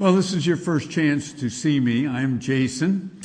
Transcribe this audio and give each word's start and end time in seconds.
Well, 0.00 0.14
this 0.14 0.32
is 0.32 0.46
your 0.46 0.56
first 0.56 0.90
chance 0.90 1.30
to 1.34 1.50
see 1.50 1.78
me. 1.78 2.08
I'm 2.08 2.38
Jason, 2.38 3.20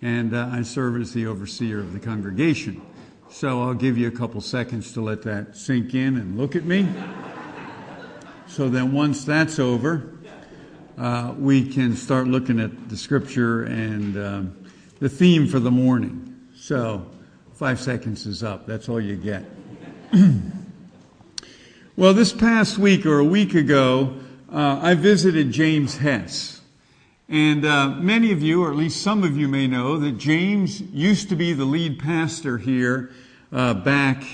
and 0.00 0.32
uh, 0.32 0.48
I 0.52 0.62
serve 0.62 1.00
as 1.00 1.12
the 1.12 1.26
overseer 1.26 1.80
of 1.80 1.92
the 1.92 1.98
congregation. 1.98 2.80
So 3.30 3.60
I'll 3.60 3.74
give 3.74 3.98
you 3.98 4.06
a 4.06 4.12
couple 4.12 4.40
seconds 4.40 4.92
to 4.92 5.00
let 5.00 5.22
that 5.22 5.56
sink 5.56 5.92
in 5.92 6.16
and 6.16 6.38
look 6.38 6.54
at 6.54 6.62
me. 6.62 6.86
so 8.46 8.68
then, 8.68 8.92
once 8.92 9.24
that's 9.24 9.58
over, 9.58 10.20
uh, 10.96 11.34
we 11.36 11.68
can 11.68 11.96
start 11.96 12.28
looking 12.28 12.60
at 12.60 12.88
the 12.88 12.96
scripture 12.96 13.64
and 13.64 14.16
um, 14.16 14.70
the 15.00 15.08
theme 15.08 15.48
for 15.48 15.58
the 15.58 15.72
morning. 15.72 16.46
So, 16.54 17.10
five 17.54 17.80
seconds 17.80 18.26
is 18.26 18.44
up. 18.44 18.66
That's 18.66 18.88
all 18.88 19.00
you 19.00 19.16
get. 19.16 19.44
well, 21.96 22.14
this 22.14 22.32
past 22.32 22.78
week 22.78 23.04
or 23.04 23.18
a 23.18 23.24
week 23.24 23.54
ago, 23.54 24.14
uh, 24.52 24.80
I 24.82 24.94
visited 24.94 25.52
James 25.52 25.98
Hess. 25.98 26.60
And 27.28 27.64
uh, 27.64 27.90
many 27.90 28.32
of 28.32 28.42
you, 28.42 28.64
or 28.64 28.70
at 28.70 28.76
least 28.76 29.02
some 29.02 29.22
of 29.22 29.36
you, 29.36 29.46
may 29.46 29.68
know 29.68 29.96
that 29.98 30.18
James 30.18 30.80
used 30.80 31.28
to 31.28 31.36
be 31.36 31.52
the 31.52 31.64
lead 31.64 32.00
pastor 32.00 32.58
here 32.58 33.12
uh, 33.52 33.74
back 33.74 34.24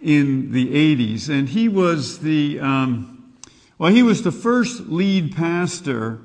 in 0.00 0.52
the 0.52 0.68
80s. 0.96 1.28
And 1.28 1.48
he 1.48 1.68
was 1.68 2.20
the, 2.20 2.60
um, 2.60 3.34
well, 3.78 3.92
he 3.92 4.04
was 4.04 4.22
the 4.22 4.30
first 4.30 4.82
lead 4.82 5.34
pastor, 5.34 6.20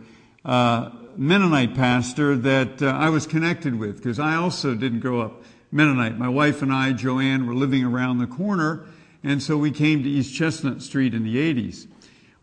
uh, 0.45 0.91
Mennonite 1.17 1.73
pastor, 1.73 2.35
that 2.35 2.83
uh, 2.83 2.89
I 2.89 3.09
was 3.09 3.25
connected 3.25 3.79
with, 3.79 3.97
because 3.97 4.19
I 4.19 4.35
also 4.35 4.75
didn't 4.75 4.99
grow 4.99 5.21
up 5.21 5.41
Mennonite. 5.71 6.19
My 6.19 6.29
wife 6.29 6.61
and 6.61 6.71
I, 6.71 6.93
Joanne, 6.93 7.47
were 7.47 7.55
living 7.55 7.83
around 7.83 8.19
the 8.19 8.27
corner, 8.27 8.85
and 9.23 9.41
so 9.41 9.57
we 9.57 9.71
came 9.71 10.03
to 10.03 10.09
East 10.09 10.35
Chestnut 10.35 10.83
Street 10.83 11.15
in 11.15 11.23
the 11.23 11.37
80s. 11.37 11.87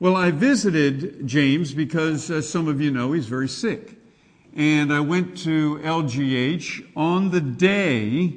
Well, 0.02 0.16
I 0.16 0.30
visited 0.30 1.26
James 1.26 1.74
because, 1.74 2.30
as 2.30 2.48
some 2.48 2.68
of 2.68 2.80
you 2.80 2.90
know, 2.90 3.12
he's 3.12 3.26
very 3.26 3.50
sick. 3.50 3.98
And 4.56 4.90
I 4.90 5.00
went 5.00 5.36
to 5.40 5.78
LGH 5.80 6.92
on 6.96 7.32
the 7.32 7.42
day, 7.42 8.32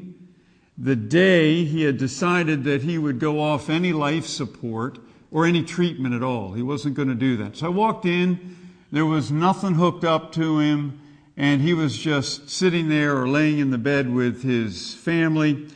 the 0.78 0.98
day 0.98 1.64
he 1.64 1.84
had 1.84 1.98
decided 1.98 2.66
that 2.66 2.82
he 2.82 2.98
would 2.98 3.18
go 3.18 3.40
off 3.40 3.70
any 3.70 3.94
life 3.94 4.26
support 4.26 5.00
or 5.32 5.46
any 5.46 5.64
treatment 5.64 6.14
at 6.14 6.22
all. 6.22 6.52
He 6.52 6.62
wasn't 6.62 6.96
going 6.96 7.08
to 7.08 7.16
do 7.16 7.38
that. 7.38 7.56
So 7.56 7.68
I 7.68 7.70
walked 7.70 8.06
in, 8.06 8.58
there 8.92 9.06
was 9.06 9.32
nothing 9.32 9.76
hooked 9.76 10.04
up 10.04 10.34
to 10.34 10.60
him, 10.60 11.00
and 11.38 11.62
he 11.62 11.74
was 11.74 11.98
just 11.98 12.50
sitting 12.50 12.90
there 12.90 13.16
or 13.18 13.26
laying 13.26 13.60
in 13.60 13.72
the 13.72 13.78
bed 13.78 14.14
with 14.14 14.44
his 14.44 14.96
family. 14.96 15.70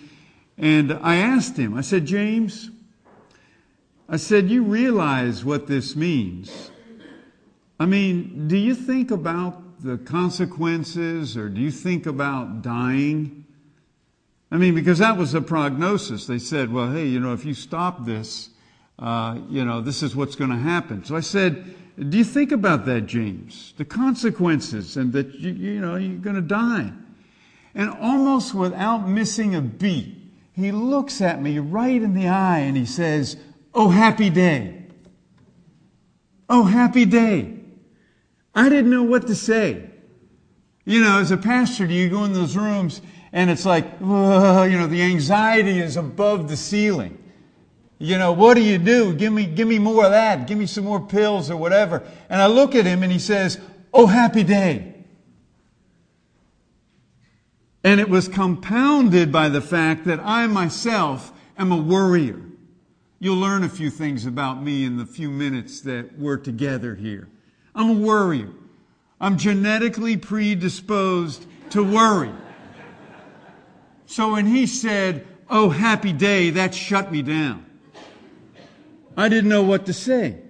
And 0.58 0.92
I 0.92 1.16
asked 1.16 1.56
him, 1.56 1.76
I 1.76 1.82
said, 1.82 2.06
James, 2.06 2.72
I 4.10 4.18
said, 4.18 4.50
You 4.50 4.64
realize 4.64 5.44
what 5.44 5.68
this 5.68 5.96
means. 5.96 6.72
I 7.80 7.86
mean, 7.86 8.48
do 8.48 8.58
you 8.58 8.74
think 8.74 9.12
about 9.12 9.84
the 9.84 9.98
consequences 9.98 11.38
or 11.38 11.50
do 11.50 11.62
you 11.62 11.72
think 11.72 12.06
about 12.08 12.62
dying? 12.62 13.46
I 14.52 14.58
mean, 14.58 14.74
because 14.74 15.00
that 15.00 15.18
was 15.18 15.34
a 15.34 15.42
prognosis. 15.42 16.26
They 16.26 16.40
said, 16.40 16.72
well, 16.72 16.92
hey, 16.92 17.06
you 17.06 17.20
know, 17.20 17.34
if 17.34 17.46
you 17.46 17.54
stop 17.54 18.06
this, 18.06 18.50
uh, 18.98 19.38
you 19.50 19.64
know, 19.64 19.82
this 19.82 20.02
is 20.02 20.16
what's 20.16 20.36
going 20.36 20.50
to 20.50 20.58
happen. 20.58 21.04
So 21.04 21.16
I 21.16 21.20
said, 21.20 21.76
do 22.10 22.18
you 22.18 22.24
think 22.24 22.52
about 22.52 22.86
that, 22.86 23.02
James? 23.02 23.74
The 23.78 23.86
consequences 23.86 24.98
and 24.98 25.14
that, 25.14 25.36
you, 25.36 25.52
you 25.52 25.82
know, 25.82 25.96
you're 25.98 26.18
going 26.18 26.36
to 26.36 26.42
die. 26.42 26.92
And 27.76 27.92
almost 27.92 28.56
without 28.56 29.08
missing 29.08 29.54
a 29.54 29.62
beat, 29.62 30.16
he 30.54 30.72
looks 30.72 31.22
at 31.22 31.42
me 31.42 31.60
right 31.60 32.02
in 32.02 32.16
the 32.16 32.28
eye 32.28 32.60
and 32.60 32.76
he 32.76 32.86
says, 32.86 33.38
Oh, 33.78 33.90
happy 33.90 34.32
day. 34.32 34.88
Oh, 36.50 36.64
happy 36.64 37.06
day. 37.06 37.60
I 38.56 38.70
didn't 38.70 38.90
know 38.90 39.04
what 39.04 39.28
to 39.28 39.36
say. 39.36 39.92
You 40.84 41.00
know, 41.00 41.20
as 41.20 41.30
a 41.30 41.38
pastor, 41.38 41.86
do 41.86 41.94
you 41.94 42.10
go 42.10 42.24
in 42.24 42.34
those 42.34 42.58
rooms 42.58 43.04
and 43.32 43.52
it's 43.52 43.66
like, 43.66 43.86
you 44.00 44.08
know, 44.08 44.88
the 44.88 45.04
anxiety 45.04 45.78
is 45.78 45.96
above 45.96 46.50
the 46.50 46.58
ceiling. 46.58 47.24
You 48.00 48.18
know, 48.18 48.32
what 48.32 48.56
do 48.56 48.64
you 48.64 48.80
do? 48.80 49.14
Give 49.14 49.32
me, 49.32 49.46
give 49.46 49.68
me 49.68 49.78
more 49.78 50.06
of 50.06 50.12
that. 50.12 50.48
Give 50.48 50.58
me 50.58 50.66
some 50.66 50.86
more 50.86 51.06
pills 51.06 51.52
or 51.52 51.58
whatever. 51.58 52.02
And 52.32 52.42
I 52.42 52.48
look 52.48 52.74
at 52.74 52.86
him 52.86 53.04
and 53.04 53.12
he 53.12 53.20
says, 53.20 53.60
Oh, 53.94 54.08
happy 54.08 54.44
day. 54.44 54.96
And 57.84 58.00
it 58.02 58.10
was 58.10 58.28
compounded 58.28 59.32
by 59.32 59.50
the 59.50 59.62
fact 59.62 60.06
that 60.06 60.20
I 60.24 60.48
myself 60.48 61.32
am 61.60 61.72
a 61.72 61.78
worrier. 61.78 62.47
You'll 63.20 63.38
learn 63.38 63.64
a 63.64 63.70
few 63.70 63.90
things 63.90 64.28
about 64.28 64.62
me 64.62 64.86
in 64.86 64.98
the 64.98 65.06
few 65.06 65.32
minutes 65.32 65.82
that 65.82 66.20
we're 66.20 66.38
together 66.38 66.94
here. 66.94 67.28
I'm 67.74 67.90
a 67.90 67.94
worrier. 67.94 68.50
I'm 69.20 69.38
genetically 69.38 70.18
predisposed 70.18 71.46
to 71.72 71.84
worry. 71.84 72.32
So 74.06 74.34
when 74.34 74.46
he 74.46 74.68
said, 74.68 75.26
Oh, 75.50 75.70
happy 75.70 76.14
day, 76.14 76.52
that 76.52 76.76
shut 76.76 77.12
me 77.12 77.22
down. 77.22 77.66
I 79.16 79.30
didn't 79.30 79.50
know 79.50 79.64
what 79.64 79.86
to 79.88 79.94
say. 79.94 80.42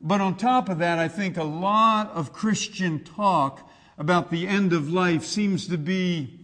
But 0.00 0.20
on 0.20 0.36
top 0.36 0.68
of 0.68 0.78
that, 0.78 0.98
I 0.98 1.08
think 1.08 1.36
a 1.38 1.44
lot 1.44 2.10
of 2.10 2.32
Christian 2.32 3.02
talk 3.02 3.70
about 3.96 4.30
the 4.30 4.46
end 4.46 4.72
of 4.74 4.92
life 4.92 5.24
seems 5.24 5.68
to 5.68 5.78
be, 5.78 6.40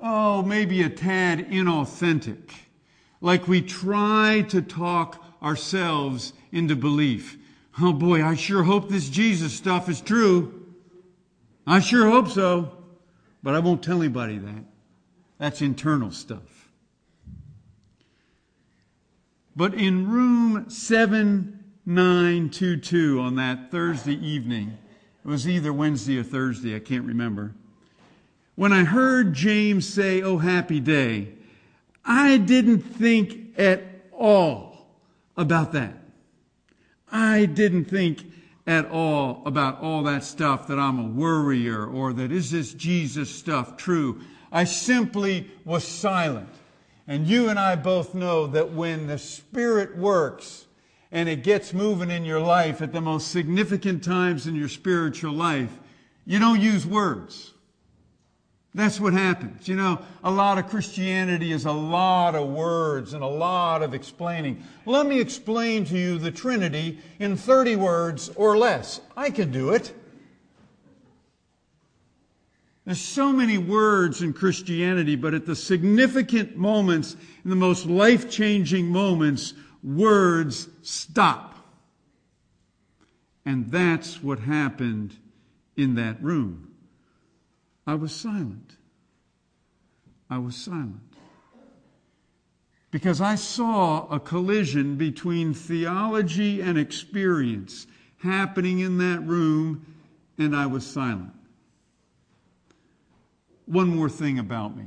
oh, 0.00 0.42
maybe 0.42 0.82
a 0.82 0.88
tad 0.88 1.50
inauthentic 1.50 2.50
like 3.20 3.48
we 3.48 3.62
try 3.62 4.44
to 4.48 4.62
talk 4.62 5.22
ourselves 5.42 6.32
into 6.52 6.76
belief. 6.76 7.36
Oh 7.80 7.92
boy, 7.92 8.24
I 8.24 8.34
sure 8.34 8.62
hope 8.62 8.88
this 8.88 9.08
Jesus 9.08 9.52
stuff 9.52 9.88
is 9.88 10.00
true. 10.00 10.66
I 11.66 11.80
sure 11.80 12.08
hope 12.10 12.28
so. 12.28 12.76
But 13.42 13.54
I 13.54 13.58
won't 13.58 13.82
tell 13.82 13.98
anybody 13.98 14.38
that. 14.38 14.64
That's 15.38 15.60
internal 15.62 16.10
stuff. 16.10 16.68
But 19.56 19.72
in 19.74 20.08
room 20.08 20.66
7922 20.68 23.20
on 23.20 23.36
that 23.36 23.70
Thursday 23.70 24.14
evening, 24.14 24.76
it 25.24 25.28
was 25.28 25.48
either 25.48 25.72
Wednesday 25.72 26.18
or 26.18 26.22
Thursday, 26.22 26.76
I 26.76 26.80
can't 26.80 27.06
remember. 27.06 27.54
When 28.54 28.72
I 28.72 28.84
heard 28.84 29.34
James 29.34 29.88
say, 29.88 30.22
Oh, 30.22 30.38
happy 30.38 30.78
day, 30.80 31.34
I 32.12 32.38
didn't 32.38 32.80
think 32.80 33.56
at 33.56 33.84
all 34.10 34.88
about 35.36 35.70
that. 35.74 35.94
I 37.12 37.44
didn't 37.44 37.84
think 37.84 38.24
at 38.66 38.90
all 38.90 39.44
about 39.46 39.80
all 39.80 40.02
that 40.02 40.24
stuff 40.24 40.66
that 40.66 40.76
I'm 40.76 40.98
a 40.98 41.06
worrier 41.06 41.86
or 41.86 42.12
that 42.14 42.32
is 42.32 42.50
this 42.50 42.74
Jesus 42.74 43.32
stuff 43.32 43.76
true. 43.76 44.22
I 44.50 44.64
simply 44.64 45.52
was 45.64 45.86
silent. 45.86 46.48
And 47.06 47.28
you 47.28 47.48
and 47.48 47.60
I 47.60 47.76
both 47.76 48.12
know 48.12 48.48
that 48.48 48.72
when 48.72 49.06
the 49.06 49.16
Spirit 49.16 49.96
works 49.96 50.66
and 51.12 51.28
it 51.28 51.44
gets 51.44 51.72
moving 51.72 52.10
in 52.10 52.24
your 52.24 52.40
life 52.40 52.82
at 52.82 52.92
the 52.92 53.00
most 53.00 53.28
significant 53.28 54.02
times 54.02 54.48
in 54.48 54.56
your 54.56 54.68
spiritual 54.68 55.32
life, 55.32 55.78
you 56.26 56.40
don't 56.40 56.60
use 56.60 56.84
words. 56.84 57.54
That's 58.74 59.00
what 59.00 59.12
happens. 59.12 59.66
You 59.66 59.74
know, 59.74 60.00
a 60.22 60.30
lot 60.30 60.58
of 60.58 60.68
Christianity 60.68 61.50
is 61.50 61.64
a 61.64 61.72
lot 61.72 62.36
of 62.36 62.48
words 62.48 63.14
and 63.14 63.24
a 63.24 63.28
lot 63.28 63.82
of 63.82 63.94
explaining. 63.94 64.62
Let 64.86 65.06
me 65.06 65.20
explain 65.20 65.84
to 65.86 65.98
you 65.98 66.18
the 66.18 66.30
Trinity 66.30 67.00
in 67.18 67.36
30 67.36 67.76
words 67.76 68.30
or 68.36 68.56
less. 68.56 69.00
I 69.16 69.30
can 69.30 69.50
do 69.50 69.70
it. 69.70 69.92
There's 72.84 73.00
so 73.00 73.32
many 73.32 73.58
words 73.58 74.22
in 74.22 74.32
Christianity, 74.32 75.16
but 75.16 75.34
at 75.34 75.46
the 75.46 75.56
significant 75.56 76.56
moments, 76.56 77.16
in 77.44 77.50
the 77.50 77.56
most 77.56 77.86
life 77.86 78.30
changing 78.30 78.86
moments, 78.86 79.52
words 79.82 80.68
stop. 80.82 81.56
And 83.44 83.70
that's 83.70 84.22
what 84.22 84.38
happened 84.38 85.16
in 85.76 85.96
that 85.96 86.22
room. 86.22 86.69
I 87.90 87.94
was 87.94 88.14
silent. 88.14 88.76
I 90.30 90.38
was 90.38 90.54
silent. 90.54 91.12
Because 92.92 93.20
I 93.20 93.34
saw 93.34 94.06
a 94.06 94.20
collision 94.20 94.94
between 94.94 95.54
theology 95.54 96.60
and 96.60 96.78
experience 96.78 97.88
happening 98.18 98.78
in 98.78 98.98
that 98.98 99.26
room, 99.26 99.84
and 100.38 100.54
I 100.54 100.66
was 100.66 100.86
silent. 100.86 101.32
One 103.66 103.88
more 103.88 104.08
thing 104.08 104.38
about 104.38 104.76
me. 104.76 104.84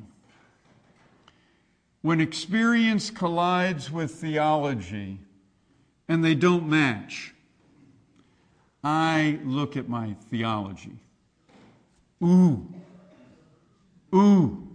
When 2.04 2.22
experience 2.22 3.10
collides 3.10 3.92
with 3.92 4.12
theology 4.12 5.20
and 6.08 6.24
they 6.24 6.36
don't 6.36 6.70
match, 6.70 7.34
I 8.82 9.40
look 9.44 9.76
at 9.76 9.90
my 9.90 10.16
theology. 10.30 10.96
Ooh, 12.24 12.66
Ooh. 14.14 14.68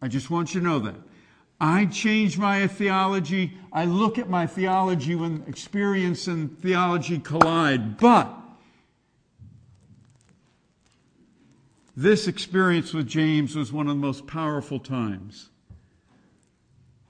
I 0.00 0.08
just 0.08 0.30
want 0.30 0.54
you 0.54 0.60
to 0.60 0.66
know 0.66 0.78
that. 0.80 0.96
I 1.60 1.86
change 1.86 2.38
my 2.38 2.66
theology. 2.66 3.56
I 3.72 3.84
look 3.84 4.18
at 4.18 4.28
my 4.28 4.48
theology 4.48 5.14
when 5.14 5.44
experience 5.46 6.26
and 6.26 6.58
theology 6.58 7.18
collide. 7.20 7.98
But 7.98 8.36
this 11.96 12.26
experience 12.26 12.92
with 12.92 13.06
James 13.06 13.54
was 13.54 13.72
one 13.72 13.86
of 13.86 13.94
the 13.94 14.00
most 14.00 14.26
powerful 14.26 14.80
times 14.80 15.50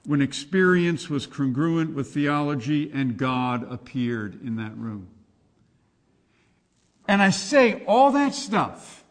when 0.04 0.20
experience 0.20 1.08
was 1.08 1.26
congruent 1.26 1.94
with 1.94 2.08
theology 2.08 2.90
and 2.92 3.16
God 3.16 3.70
appeared 3.70 4.42
in 4.44 4.56
that 4.56 4.76
room. 4.76 5.08
And 7.06 7.22
I 7.22 7.30
say 7.30 7.84
all 7.86 8.10
that 8.12 8.34
stuff 8.34 9.01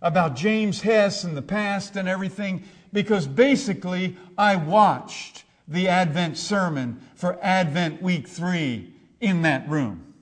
about 0.00 0.36
James 0.36 0.80
Hess 0.80 1.24
and 1.24 1.36
the 1.36 1.42
past 1.42 1.96
and 1.96 2.08
everything 2.08 2.62
because 2.92 3.26
basically 3.26 4.16
I 4.36 4.56
watched 4.56 5.44
the 5.66 5.88
Advent 5.88 6.38
sermon 6.38 7.00
for 7.14 7.38
Advent 7.42 8.02
week 8.02 8.26
three 8.26 8.92
in 9.20 9.42
that 9.42 9.68
room 9.68 10.14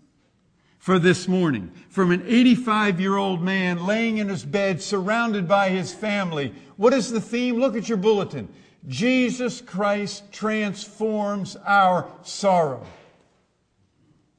for 0.78 0.98
this 0.98 1.28
morning 1.28 1.70
from 1.88 2.10
an 2.10 2.22
85 2.26 3.00
year 3.00 3.16
old 3.16 3.42
man 3.42 3.84
laying 3.86 4.18
in 4.18 4.28
his 4.28 4.44
bed 4.44 4.80
surrounded 4.80 5.48
by 5.48 5.68
his 5.68 5.92
family. 5.92 6.54
What 6.76 6.92
is 6.92 7.10
the 7.10 7.20
theme? 7.20 7.58
Look 7.58 7.76
at 7.76 7.88
your 7.88 7.98
bulletin. 7.98 8.48
Jesus 8.86 9.60
Christ 9.60 10.30
transforms 10.32 11.56
our 11.66 12.08
sorrow. 12.22 12.86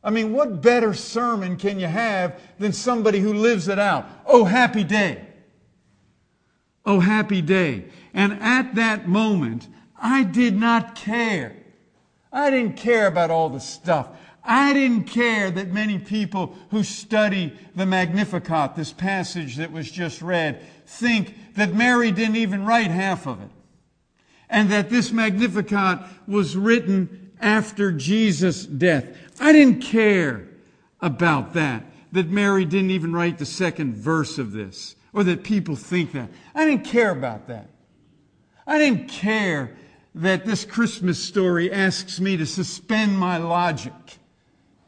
I 0.04 0.10
mean, 0.10 0.31
what 0.31 0.62
better 0.62 0.94
sermon 0.94 1.57
can 1.57 1.81
you 1.81 1.88
have 1.88 2.40
than 2.60 2.72
somebody 2.72 3.19
who 3.19 3.33
lives 3.33 3.68
it 3.68 3.78
out? 3.78 4.07
Oh, 4.25 4.45
happy 4.45 4.86
day. 4.86 5.27
Oh, 6.88 7.01
happy 7.01 7.42
day. 7.42 7.86
And 8.13 8.42
at 8.42 8.75
that 8.75 9.10
moment, 9.10 9.68
I 10.01 10.24
did 10.24 10.56
not 10.56 10.95
care. 10.95 11.56
I 12.31 12.50
didn't 12.50 12.78
care 12.78 13.07
about 13.07 13.30
all 13.30 13.50
the 13.50 13.60
stuff. 13.60 14.07
I 14.44 14.74
didn't 14.74 15.04
care 15.04 15.51
that 15.51 15.74
many 15.74 16.00
people 16.00 16.56
who 16.72 16.84
study 16.84 17.54
the 17.75 17.86
Magnificat, 17.86 18.75
this 18.75 18.94
passage 18.94 19.57
that 19.57 19.74
was 19.74 19.92
just 19.92 20.22
read, 20.22 20.62
think 20.86 21.36
that 21.56 21.75
Mary 21.75 22.12
didn't 22.12 22.38
even 22.38 22.66
write 22.66 22.90
half 22.90 23.28
of 23.28 23.42
it 23.42 23.50
and 24.50 24.72
that 24.72 24.90
this 24.90 25.12
Magnificat 25.12 26.00
was 26.25 26.56
written 26.56 27.31
after 27.42 27.92
Jesus' 27.92 28.66
death. 28.66 29.06
I 29.40 29.51
didn't 29.51 29.81
care 29.81 30.48
about 31.01 31.54
that, 31.54 31.83
that 32.13 32.30
Mary 32.30 32.63
didn't 32.63 32.92
even 32.92 33.13
write 33.13 33.38
the 33.38 33.45
second 33.45 33.95
verse 33.95 34.38
of 34.38 34.54
this, 34.54 34.95
or 35.18 35.24
that 35.24 35.44
people 35.44 35.75
think 35.75 36.12
that. 36.12 36.30
I 36.54 36.64
didn't 36.64 36.86
care 36.86 37.10
about 37.10 37.48
that. 37.48 37.72
I 38.68 38.78
didn't 38.78 39.08
care 39.08 39.75
that 40.14 40.46
this 40.46 40.64
Christmas 40.64 41.18
story 41.18 41.72
asks 41.72 42.19
me 42.19 42.38
to 42.38 42.46
suspend 42.46 43.18
my 43.18 43.38
logic 43.38 43.94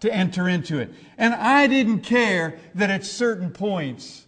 to 0.02 0.14
enter 0.14 0.48
into 0.48 0.78
it. 0.78 0.94
And 1.18 1.34
I 1.34 1.66
didn't 1.66 2.02
care 2.02 2.60
that 2.76 2.92
at 2.92 3.06
certain 3.06 3.50
points, 3.50 4.28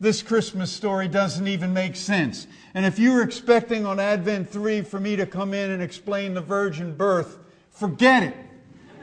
this 0.00 0.22
Christmas 0.22 0.72
story 0.72 1.06
doesn't 1.06 1.46
even 1.46 1.74
make 1.74 1.96
sense. 1.96 2.46
And 2.72 2.86
if 2.86 2.98
you 2.98 3.12
were 3.12 3.22
expecting 3.22 3.84
on 3.84 4.00
Advent 4.00 4.48
3 4.48 4.80
for 4.80 5.00
me 5.00 5.16
to 5.16 5.26
come 5.26 5.52
in 5.52 5.70
and 5.70 5.82
explain 5.82 6.32
the 6.32 6.40
virgin 6.40 6.96
birth, 6.96 7.40
forget 7.68 8.22
it. 8.22 8.36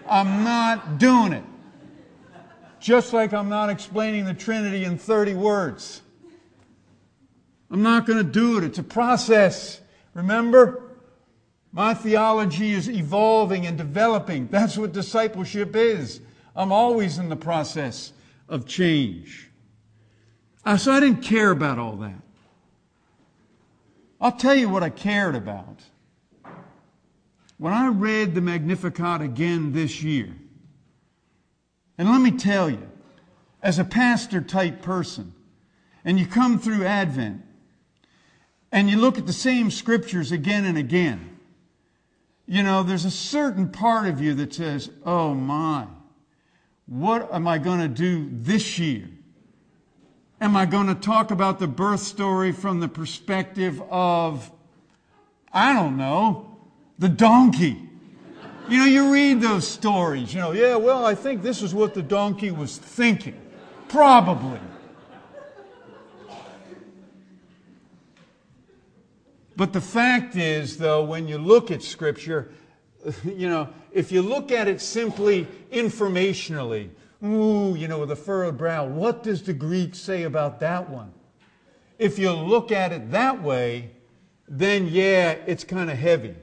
I'm 0.09 0.43
not 0.43 0.97
doing 0.97 1.31
it. 1.31 1.43
Just 2.79 3.13
like 3.13 3.35
I'm 3.35 3.49
not 3.49 3.69
explaining 3.69 4.25
the 4.25 4.33
Trinity 4.33 4.85
in 4.85 4.97
30 4.97 5.35
words. 5.35 6.01
I'm 7.71 7.83
not 7.83 8.05
going 8.05 8.17
to 8.17 8.23
do 8.23 8.57
it. 8.57 8.63
It's 8.63 8.79
a 8.79 8.83
process. 8.83 9.79
Remember? 10.13 10.83
My 11.71 11.93
theology 11.93 12.71
is 12.71 12.89
evolving 12.89 13.67
and 13.67 13.77
developing. 13.77 14.47
That's 14.47 14.77
what 14.77 14.91
discipleship 14.91 15.75
is. 15.75 16.19
I'm 16.55 16.71
always 16.71 17.19
in 17.19 17.29
the 17.29 17.35
process 17.35 18.11
of 18.47 18.65
change. 18.65 19.49
Uh, 20.65 20.77
so 20.77 20.91
I 20.91 20.99
didn't 20.99 21.21
care 21.21 21.51
about 21.51 21.77
all 21.77 21.95
that. 21.97 22.21
I'll 24.19 24.31
tell 24.31 24.55
you 24.55 24.67
what 24.67 24.83
I 24.83 24.89
cared 24.89 25.35
about. 25.35 25.81
When 27.57 27.73
I 27.73 27.87
read 27.87 28.35
the 28.35 28.41
Magnificat 28.41 29.21
again 29.21 29.73
this 29.73 30.01
year, 30.01 30.33
and 31.97 32.09
let 32.09 32.21
me 32.21 32.31
tell 32.31 32.69
you, 32.69 32.89
as 33.61 33.77
a 33.77 33.83
pastor 33.83 34.41
type 34.41 34.81
person, 34.81 35.33
and 36.03 36.17
you 36.17 36.25
come 36.25 36.57
through 36.57 36.85
Advent, 36.85 37.43
and 38.71 38.89
you 38.89 38.97
look 38.97 39.17
at 39.17 39.25
the 39.25 39.33
same 39.33 39.71
scriptures 39.71 40.31
again 40.31 40.65
and 40.65 40.77
again, 40.77 41.37
you 42.45 42.63
know, 42.63 42.83
there's 42.83 43.05
a 43.05 43.11
certain 43.11 43.69
part 43.69 44.07
of 44.07 44.21
you 44.21 44.33
that 44.35 44.53
says, 44.53 44.89
oh 45.05 45.33
my, 45.33 45.85
what 46.87 47.31
am 47.33 47.47
I 47.47 47.59
going 47.59 47.79
to 47.79 47.87
do 47.87 48.29
this 48.31 48.79
year? 48.79 49.07
Am 50.41 50.55
I 50.55 50.65
going 50.65 50.87
to 50.87 50.95
talk 50.95 51.31
about 51.31 51.59
the 51.59 51.67
birth 51.67 51.99
story 51.99 52.51
from 52.51 52.79
the 52.79 52.87
perspective 52.87 53.81
of, 53.89 54.49
I 55.53 55.73
don't 55.73 55.97
know, 55.97 56.57
the 56.97 57.09
donkey? 57.09 57.89
You 58.67 58.77
know, 58.77 58.85
you 58.85 59.11
read 59.11 59.41
those 59.41 59.67
stories, 59.67 60.33
you 60.33 60.39
know, 60.39 60.51
yeah, 60.51 60.75
well, 60.75 61.05
I 61.05 61.15
think 61.15 61.41
this 61.41 61.61
is 61.61 61.73
what 61.73 61.93
the 61.93 62.03
donkey 62.03 62.51
was 62.51 62.77
thinking. 62.77 63.39
Probably. 63.87 64.59
But 69.59 69.73
the 69.73 69.81
fact 69.81 70.37
is, 70.37 70.77
though, 70.77 71.03
when 71.03 71.27
you 71.27 71.37
look 71.37 71.69
at 71.69 71.83
Scripture, 71.83 72.51
you 73.25 73.49
know, 73.49 73.67
if 73.91 74.09
you 74.09 74.21
look 74.21 74.51
at 74.51 74.69
it 74.69 74.79
simply 74.79 75.45
informationally, 75.71 76.89
Ooh, 77.23 77.75
you 77.75 77.89
know, 77.89 77.99
with 77.99 78.11
a 78.11 78.15
furrowed 78.15 78.57
brow. 78.57 78.85
What 78.85 79.23
does 79.23 79.43
the 79.43 79.51
Greek 79.53 79.93
say 79.93 80.23
about 80.23 80.61
that 80.61 80.89
one? 80.89 81.11
If 81.97 82.17
you 82.17 82.31
look 82.31 82.71
at 82.71 82.93
it 82.93 83.11
that 83.11 83.41
way, 83.43 83.91
then 84.47 84.87
yeah, 84.87 85.31
it's 85.45 85.65
kind 85.65 85.91
of 85.91 85.97
heavy. 85.97 86.35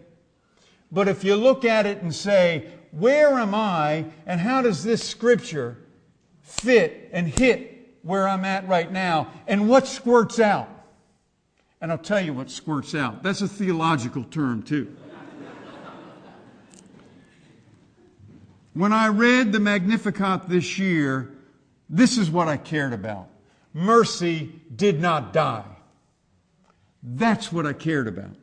But 0.92 1.08
if 1.08 1.24
you 1.24 1.34
look 1.36 1.64
at 1.64 1.86
it 1.86 2.02
and 2.02 2.14
say, 2.14 2.66
where 2.90 3.38
am 3.38 3.54
I 3.54 4.04
and 4.26 4.38
how 4.38 4.60
does 4.60 4.84
this 4.84 5.02
scripture 5.02 5.78
fit 6.42 7.08
and 7.12 7.26
hit 7.26 7.96
where 8.02 8.28
I'm 8.28 8.44
at 8.44 8.68
right 8.68 8.92
now 8.92 9.32
and 9.46 9.70
what 9.70 9.86
squirts 9.86 10.38
out? 10.38 10.68
And 11.80 11.92
I'll 11.92 11.98
tell 11.98 12.20
you 12.20 12.32
what 12.32 12.50
squirts 12.50 12.94
out. 12.94 13.22
That's 13.22 13.42
a 13.42 13.48
theological 13.48 14.24
term, 14.24 14.62
too. 14.62 14.96
When 18.74 18.92
I 18.92 19.08
read 19.08 19.52
the 19.52 19.60
Magnificat 19.60 20.48
this 20.48 20.78
year, 20.78 21.32
this 21.88 22.18
is 22.18 22.30
what 22.30 22.48
I 22.48 22.58
cared 22.58 22.92
about. 22.92 23.28
Mercy 23.72 24.52
did 24.74 25.00
not 25.00 25.32
die. 25.32 25.64
That's 27.02 27.52
what 27.52 27.66
I 27.66 27.72
cared 27.72 28.08
about. 28.08 28.36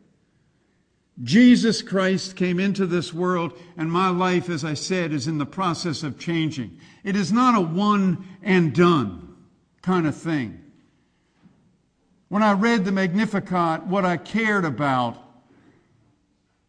Jesus 1.22 1.84
Christ 1.84 2.36
came 2.36 2.60
into 2.60 2.88
this 2.88 3.14
world, 3.14 3.54
and 3.78 3.92
my 3.92 4.10
life, 4.10 4.50
as 4.50 4.66
I 4.66 4.74
said, 4.74 5.12
is 5.12 5.28
in 5.28 5.38
the 5.38 5.46
process 5.46 6.02
of 6.02 6.18
changing. 6.18 6.80
It 7.04 7.16
is 7.16 7.32
not 7.32 7.56
a 7.56 7.62
one 7.62 8.26
and 8.42 8.74
done 8.74 9.36
kind 9.84 10.08
of 10.08 10.16
thing. 10.16 10.63
When 12.34 12.42
I 12.42 12.54
read 12.54 12.84
the 12.84 12.92
Magnificat, 12.92 13.86
what 13.86 14.06
I 14.06 14.18
cared 14.18 14.66
about 14.66 15.20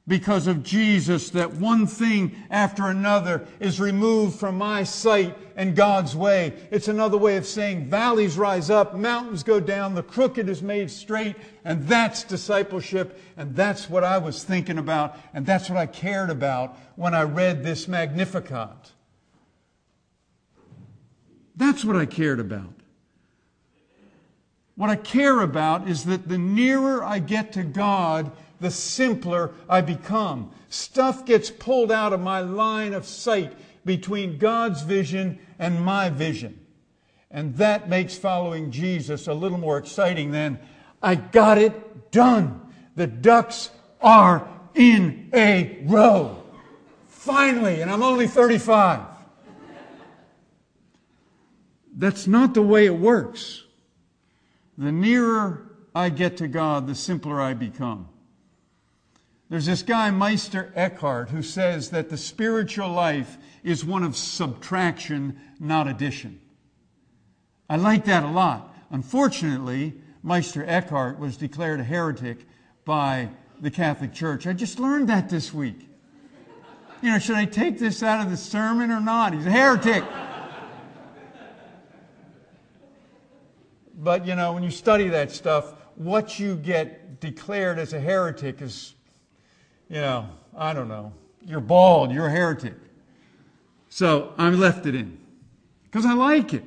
because 0.06 0.46
of 0.46 0.62
Jesus 0.62 1.30
that 1.30 1.54
one 1.54 1.86
thing 1.86 2.36
after 2.50 2.88
another 2.88 3.46
is 3.60 3.80
removed 3.80 4.38
from 4.38 4.58
my 4.58 4.82
sight 4.82 5.34
and 5.56 5.74
God's 5.74 6.14
way. 6.14 6.52
It's 6.70 6.88
another 6.88 7.16
way 7.16 7.38
of 7.38 7.46
saying 7.46 7.88
valleys 7.88 8.36
rise 8.36 8.68
up, 8.68 8.94
mountains 8.94 9.42
go 9.42 9.58
down, 9.58 9.94
the 9.94 10.02
crooked 10.02 10.50
is 10.50 10.60
made 10.60 10.90
straight, 10.90 11.34
and 11.64 11.88
that's 11.88 12.24
discipleship, 12.24 13.18
and 13.38 13.56
that's 13.56 13.88
what 13.88 14.04
I 14.04 14.18
was 14.18 14.44
thinking 14.44 14.76
about, 14.76 15.16
and 15.32 15.46
that's 15.46 15.70
what 15.70 15.78
I 15.78 15.86
cared 15.86 16.28
about 16.28 16.76
when 16.96 17.14
I 17.14 17.22
read 17.22 17.64
this 17.64 17.88
Magnificat. 17.88 18.92
That's 21.56 21.86
what 21.86 21.96
I 21.96 22.04
cared 22.04 22.38
about. 22.38 22.83
What 24.76 24.90
I 24.90 24.96
care 24.96 25.40
about 25.40 25.88
is 25.88 26.04
that 26.04 26.28
the 26.28 26.38
nearer 26.38 27.02
I 27.04 27.20
get 27.20 27.52
to 27.52 27.62
God, 27.62 28.32
the 28.60 28.70
simpler 28.70 29.52
I 29.68 29.80
become. 29.80 30.50
Stuff 30.68 31.24
gets 31.24 31.50
pulled 31.50 31.92
out 31.92 32.12
of 32.12 32.20
my 32.20 32.40
line 32.40 32.92
of 32.92 33.06
sight 33.06 33.52
between 33.84 34.38
God's 34.38 34.82
vision 34.82 35.38
and 35.58 35.80
my 35.80 36.10
vision. 36.10 36.58
And 37.30 37.56
that 37.56 37.88
makes 37.88 38.16
following 38.16 38.70
Jesus 38.70 39.26
a 39.26 39.34
little 39.34 39.58
more 39.58 39.78
exciting 39.78 40.32
than, 40.32 40.58
I 41.02 41.16
got 41.16 41.58
it 41.58 42.10
done. 42.10 42.60
The 42.96 43.06
ducks 43.06 43.70
are 44.00 44.48
in 44.74 45.30
a 45.34 45.78
row. 45.84 46.42
Finally, 47.08 47.80
and 47.80 47.90
I'm 47.90 48.02
only 48.02 48.26
35. 48.26 49.00
That's 51.96 52.26
not 52.26 52.54
the 52.54 52.62
way 52.62 52.86
it 52.86 52.96
works. 52.96 53.63
The 54.76 54.92
nearer 54.92 55.70
I 55.94 56.08
get 56.08 56.36
to 56.38 56.48
God, 56.48 56.86
the 56.86 56.94
simpler 56.94 57.40
I 57.40 57.54
become. 57.54 58.08
There's 59.48 59.66
this 59.66 59.82
guy, 59.82 60.10
Meister 60.10 60.72
Eckhart, 60.74 61.30
who 61.30 61.42
says 61.42 61.90
that 61.90 62.08
the 62.08 62.16
spiritual 62.16 62.88
life 62.88 63.36
is 63.62 63.84
one 63.84 64.02
of 64.02 64.16
subtraction, 64.16 65.38
not 65.60 65.86
addition. 65.86 66.40
I 67.68 67.76
like 67.76 68.06
that 68.06 68.24
a 68.24 68.28
lot. 68.28 68.74
Unfortunately, 68.90 69.94
Meister 70.22 70.64
Eckhart 70.66 71.18
was 71.18 71.36
declared 71.36 71.80
a 71.80 71.84
heretic 71.84 72.46
by 72.84 73.28
the 73.60 73.70
Catholic 73.70 74.12
Church. 74.12 74.46
I 74.46 74.52
just 74.54 74.78
learned 74.78 75.08
that 75.08 75.28
this 75.28 75.52
week. 75.54 75.88
You 77.02 77.10
know, 77.10 77.18
should 77.18 77.36
I 77.36 77.44
take 77.44 77.78
this 77.78 78.02
out 78.02 78.24
of 78.24 78.30
the 78.30 78.36
sermon 78.36 78.90
or 78.90 79.00
not? 79.00 79.34
He's 79.34 79.46
a 79.46 79.50
heretic. 79.50 80.02
But, 83.96 84.26
you 84.26 84.34
know, 84.34 84.52
when 84.52 84.62
you 84.62 84.70
study 84.70 85.08
that 85.08 85.30
stuff, 85.30 85.74
what 85.94 86.38
you 86.38 86.56
get 86.56 87.20
declared 87.20 87.78
as 87.78 87.92
a 87.92 88.00
heretic 88.00 88.60
is, 88.60 88.94
you 89.88 90.00
know, 90.00 90.28
I 90.56 90.72
don't 90.72 90.88
know. 90.88 91.12
You're 91.46 91.60
bald, 91.60 92.12
you're 92.12 92.26
a 92.26 92.30
heretic. 92.30 92.74
So 93.88 94.34
I 94.38 94.48
left 94.50 94.86
it 94.86 94.94
in 94.94 95.18
because 95.84 96.04
I 96.04 96.14
like 96.14 96.52
it, 96.52 96.64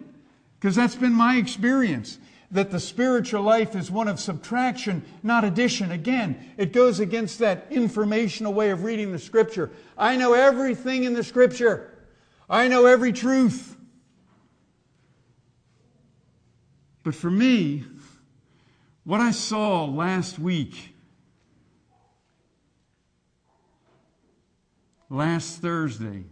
because 0.60 0.75
that's 0.75 0.96
been 0.96 1.13
my 1.13 1.36
experience 1.36 2.19
that 2.51 2.72
the 2.72 2.79
spiritual 2.79 3.41
life 3.41 3.75
is 3.75 3.91
one 3.91 4.07
of 4.07 4.19
subtraction, 4.19 5.03
not 5.22 5.43
addition. 5.43 5.91
Again, 5.91 6.53
it 6.55 6.72
goes 6.72 7.00
against 7.01 7.39
that 7.39 7.67
informational 7.69 8.53
way 8.53 8.69
of 8.69 8.84
reading 8.84 9.12
the 9.12 9.19
Scripture. 9.19 9.69
I 9.98 10.15
know 10.15 10.34
everything 10.34 11.03
in 11.03 11.13
the 11.13 11.24
Scripture, 11.24 11.93
I 12.50 12.69
know 12.69 12.86
every 12.86 13.12
truth. 13.12 13.76
But 17.07 17.15
for 17.15 17.31
me, 17.31 17.85
what 19.05 19.21
I 19.21 19.31
saw 19.31 19.85
last 19.85 20.37
week, 20.37 20.93
last 25.09 25.61
Thursday, 25.61 26.25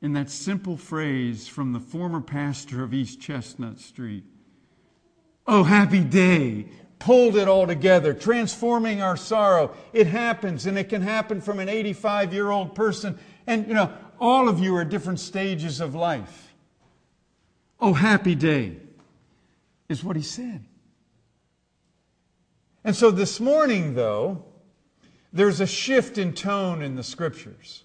in 0.00 0.14
that 0.14 0.30
simple 0.30 0.78
phrase 0.78 1.46
from 1.46 1.74
the 1.74 1.78
former 1.78 2.22
pastor 2.22 2.82
of 2.82 2.94
East 2.94 3.20
Chestnut 3.20 3.80
Street 3.80 4.24
Oh, 5.46 5.62
happy 5.62 6.02
day. 6.02 6.64
Pulled 6.98 7.36
it 7.36 7.46
all 7.46 7.66
together, 7.66 8.14
transforming 8.14 9.02
our 9.02 9.18
sorrow. 9.18 9.76
It 9.92 10.06
happens, 10.06 10.64
and 10.64 10.78
it 10.78 10.88
can 10.88 11.02
happen 11.02 11.42
from 11.42 11.60
an 11.60 11.68
85 11.68 12.32
year 12.32 12.50
old 12.50 12.74
person. 12.74 13.18
And, 13.46 13.68
you 13.68 13.74
know, 13.74 13.92
all 14.18 14.48
of 14.48 14.58
you 14.58 14.74
are 14.76 14.80
at 14.80 14.88
different 14.88 15.20
stages 15.20 15.80
of 15.80 15.94
life. 15.94 16.54
Oh, 17.78 17.92
happy 17.92 18.34
day 18.34 18.78
is 19.94 20.02
what 20.02 20.16
he 20.16 20.22
said. 20.22 20.64
And 22.82 22.96
so 22.96 23.12
this 23.12 23.38
morning, 23.38 23.94
though, 23.94 24.44
there's 25.32 25.60
a 25.60 25.66
shift 25.66 26.18
in 26.18 26.32
tone 26.32 26.82
in 26.82 26.96
the 26.96 27.04
scriptures. 27.04 27.84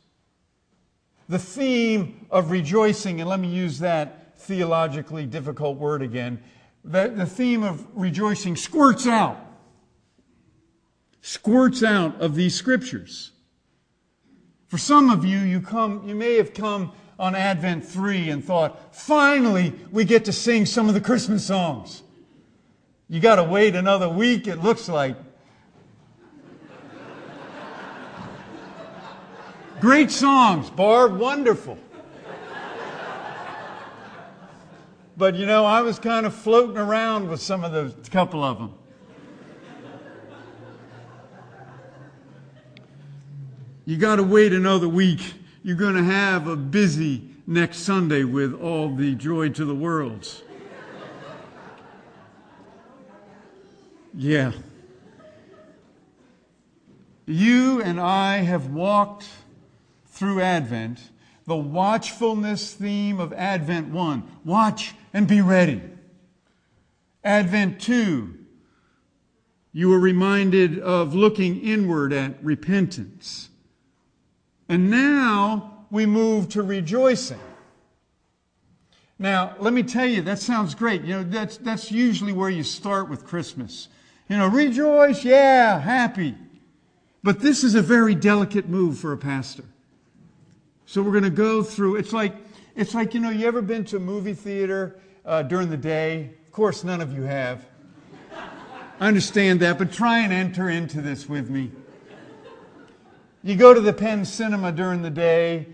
The 1.30 1.38
theme 1.38 2.26
of 2.32 2.50
rejoicing, 2.50 3.22
and 3.22 3.30
let 3.30 3.40
me 3.40 3.48
use 3.48 3.78
that 3.80 4.36
theologically 4.40 5.28
difficult 5.28 5.78
word 5.78 6.02
again, 6.02 6.42
the, 6.84 7.10
the 7.10 7.28
theme 7.28 7.62
of 7.62 7.86
rejoicing 7.94 8.56
squirts 8.56 9.06
out, 9.06 9.38
squirts 11.22 11.84
out 11.84 12.20
of 12.20 12.34
these 12.34 12.56
scriptures. 12.56 13.32
For 14.66 14.80
some 14.80 15.12
of 15.12 15.24
you, 15.24 15.38
you 15.38 15.62
come, 15.62 16.08
you 16.08 16.16
may 16.16 16.36
have 16.38 16.56
come 16.56 16.92
on 17.20 17.36
Advent 17.36 17.86
3 17.86 18.30
and 18.30 18.44
thought, 18.44 18.96
finally, 18.96 19.74
we 19.92 20.06
get 20.06 20.26
to 20.26 20.32
sing 20.32 20.66
some 20.66 20.88
of 20.88 20.94
the 20.94 21.02
Christmas 21.02 21.46
songs. 21.46 22.02
You 23.10 23.20
got 23.20 23.36
to 23.36 23.44
wait 23.44 23.76
another 23.76 24.08
week, 24.08 24.48
it 24.48 24.64
looks 24.64 24.88
like. 24.88 25.18
Great 29.82 30.12
songs, 30.12 30.70
Barb, 30.70 31.18
wonderful. 31.18 31.78
But 35.18 35.36
you 35.36 35.46
know, 35.46 35.66
I 35.66 35.82
was 35.82 36.00
kind 36.00 36.26
of 36.26 36.34
floating 36.34 36.78
around 36.78 37.30
with 37.30 37.42
some 37.42 37.66
of 37.66 37.74
those, 37.74 37.94
couple 38.10 38.42
of 38.42 38.58
them. 38.58 38.74
You 43.86 43.98
got 43.98 44.18
to 44.18 44.24
wait 44.24 44.54
another 44.54 44.88
week. 44.88 45.34
You're 45.62 45.76
going 45.76 45.96
to 45.96 46.04
have 46.04 46.48
a 46.48 46.56
busy 46.56 47.30
next 47.46 47.80
Sunday 47.80 48.24
with 48.24 48.54
all 48.54 48.96
the 48.96 49.16
joy 49.16 49.50
to 49.50 49.66
the 49.66 49.76
worlds. 49.76 50.42
Yeah. 54.14 54.54
You 57.26 57.82
and 57.82 58.00
I 58.00 58.38
have 58.38 58.68
walked 58.68 59.28
through 60.08 60.42
Advent 60.42 61.00
the 61.46 61.56
watchfulness 61.56 62.74
theme 62.74 63.20
of 63.20 63.34
Advent 63.34 63.90
1 63.90 64.24
watch 64.46 64.94
and 65.14 65.28
be 65.28 65.42
ready. 65.42 65.82
Advent 67.24 67.82
2, 67.82 68.36
you 69.74 69.90
were 69.90 70.00
reminded 70.00 70.80
of 70.80 71.16
looking 71.16 71.60
inward 71.60 72.14
at 72.14 72.42
repentance. 72.44 73.50
And 74.70 74.92
now 74.92 75.86
we 75.90 76.06
move 76.06 76.50
to 76.50 76.62
rejoicing. 76.62 77.40
Now, 79.18 79.56
let 79.60 79.74
me 79.74 79.84
tell 79.84 80.06
you, 80.06 80.22
that 80.22 80.40
sounds 80.40 80.76
great. 80.76 81.02
You 81.02 81.16
know, 81.16 81.24
that's, 81.24 81.58
that's 81.58 81.92
usually 81.92 82.32
where 82.32 82.50
you 82.50 82.64
start 82.64 83.10
with 83.10 83.26
Christmas. 83.26 83.90
You 84.30 84.38
know, 84.38 84.48
rejoice, 84.48 85.26
yeah, 85.26 85.80
happy. 85.80 86.36
But 87.22 87.40
this 87.40 87.64
is 87.64 87.76
a 87.76 87.82
very 87.82 88.16
delicate 88.16 88.70
move 88.70 88.98
for 88.98 89.12
a 89.12 89.18
pastor. 89.18 89.66
So 90.86 91.02
we're 91.02 91.12
going 91.12 91.24
to 91.26 91.30
go 91.30 91.64
through, 91.64 91.98
it's 91.98 92.14
like, 92.14 92.36
it's 92.76 92.94
like, 92.94 93.14
you 93.14 93.20
know, 93.20 93.30
you 93.30 93.46
ever 93.46 93.62
been 93.62 93.84
to 93.86 93.98
a 93.98 94.00
movie 94.00 94.34
theater 94.34 95.00
uh, 95.26 95.44
during 95.44 95.70
the 95.70 95.78
day? 95.78 96.32
Of 96.46 96.52
course, 96.54 96.84
none 96.84 97.02
of 97.02 97.12
you 97.14 97.24
have. 97.24 97.66
I 99.02 99.08
understand 99.08 99.60
that, 99.62 99.78
but 99.78 99.92
try 99.92 100.20
and 100.20 100.32
enter 100.32 100.70
into 100.70 101.02
this 101.02 101.28
with 101.28 101.50
me. 101.50 101.72
You 103.42 103.56
go 103.56 103.74
to 103.74 103.80
the 103.80 103.94
Penn 103.94 104.26
Cinema 104.26 104.72
during 104.72 105.02
the 105.02 105.10
day, 105.10 105.68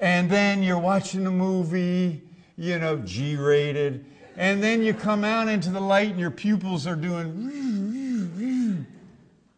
and 0.00 0.30
then 0.30 0.62
you're 0.62 0.78
watching 0.78 1.26
a 1.26 1.30
movie, 1.30 2.22
you 2.56 2.78
know, 2.78 2.98
G 2.98 3.36
rated, 3.36 4.04
and 4.36 4.62
then 4.62 4.82
you 4.82 4.92
come 4.92 5.24
out 5.24 5.48
into 5.48 5.70
the 5.70 5.80
light 5.80 6.10
and 6.10 6.20
your 6.20 6.30
pupils 6.30 6.86
are 6.86 6.96
doing 6.96 8.86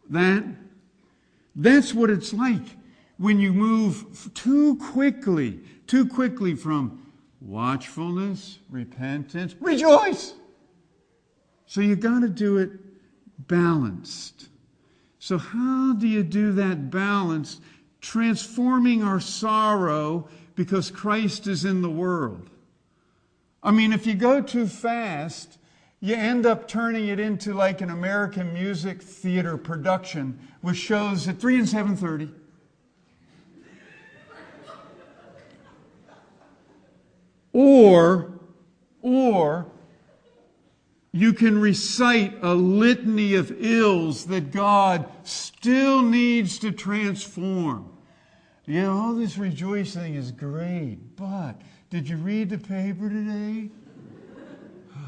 that. 0.09 0.43
That's 1.55 1.93
what 1.93 2.09
it's 2.09 2.33
like 2.33 2.65
when 3.17 3.39
you 3.39 3.53
move 3.53 4.31
too 4.33 4.77
quickly, 4.77 5.59
too 5.87 6.05
quickly 6.07 6.55
from 6.55 7.11
watchfulness, 7.41 8.59
repentance, 8.69 9.55
rejoice. 9.59 10.33
So 11.65 11.81
you've 11.81 11.99
got 11.99 12.21
to 12.21 12.29
do 12.29 12.57
it 12.57 12.71
balanced. 13.47 14.49
So, 15.23 15.37
how 15.37 15.93
do 15.93 16.05
you 16.05 16.21
do 16.21 16.51
that 16.51 16.91
balance? 16.91 17.61
Transforming 18.01 19.03
our 19.03 19.21
sorrow 19.21 20.27
because 20.55 20.91
Christ 20.91 21.47
is 21.47 21.63
in 21.63 21.81
the 21.81 21.89
world. 21.89 22.49
I 23.63 23.71
mean, 23.71 23.93
if 23.93 24.05
you 24.05 24.15
go 24.15 24.41
too 24.41 24.67
fast, 24.67 25.59
you 26.01 26.13
end 26.13 26.45
up 26.45 26.67
turning 26.67 27.07
it 27.07 27.21
into 27.21 27.53
like 27.53 27.79
an 27.79 27.89
American 27.89 28.53
music 28.53 29.01
theater 29.01 29.55
production 29.55 30.37
with 30.61 30.75
shows 30.75 31.25
at 31.29 31.39
3 31.39 31.59
and 31.59 31.67
7:30 31.69 32.29
Or, 37.53 38.29
or, 39.01 39.67
you 41.15 41.31
can 41.31 41.61
recite 41.61 42.35
a 42.41 42.55
litany 42.55 43.35
of 43.35 43.55
ills 43.63 44.25
that 44.25 44.51
God 44.51 45.05
still 45.23 46.01
needs 46.01 46.57
to 46.59 46.71
transform. 46.71 47.87
You 48.65 48.81
know, 48.81 48.97
all 48.97 49.13
this 49.13 49.37
rejoicing 49.37 50.15
is 50.15 50.31
great, 50.31 51.15
but 51.15 51.61
did 51.91 52.09
you 52.09 52.17
read 52.17 52.49
the 52.49 52.57
paper 52.57 53.09
today? 53.09 53.69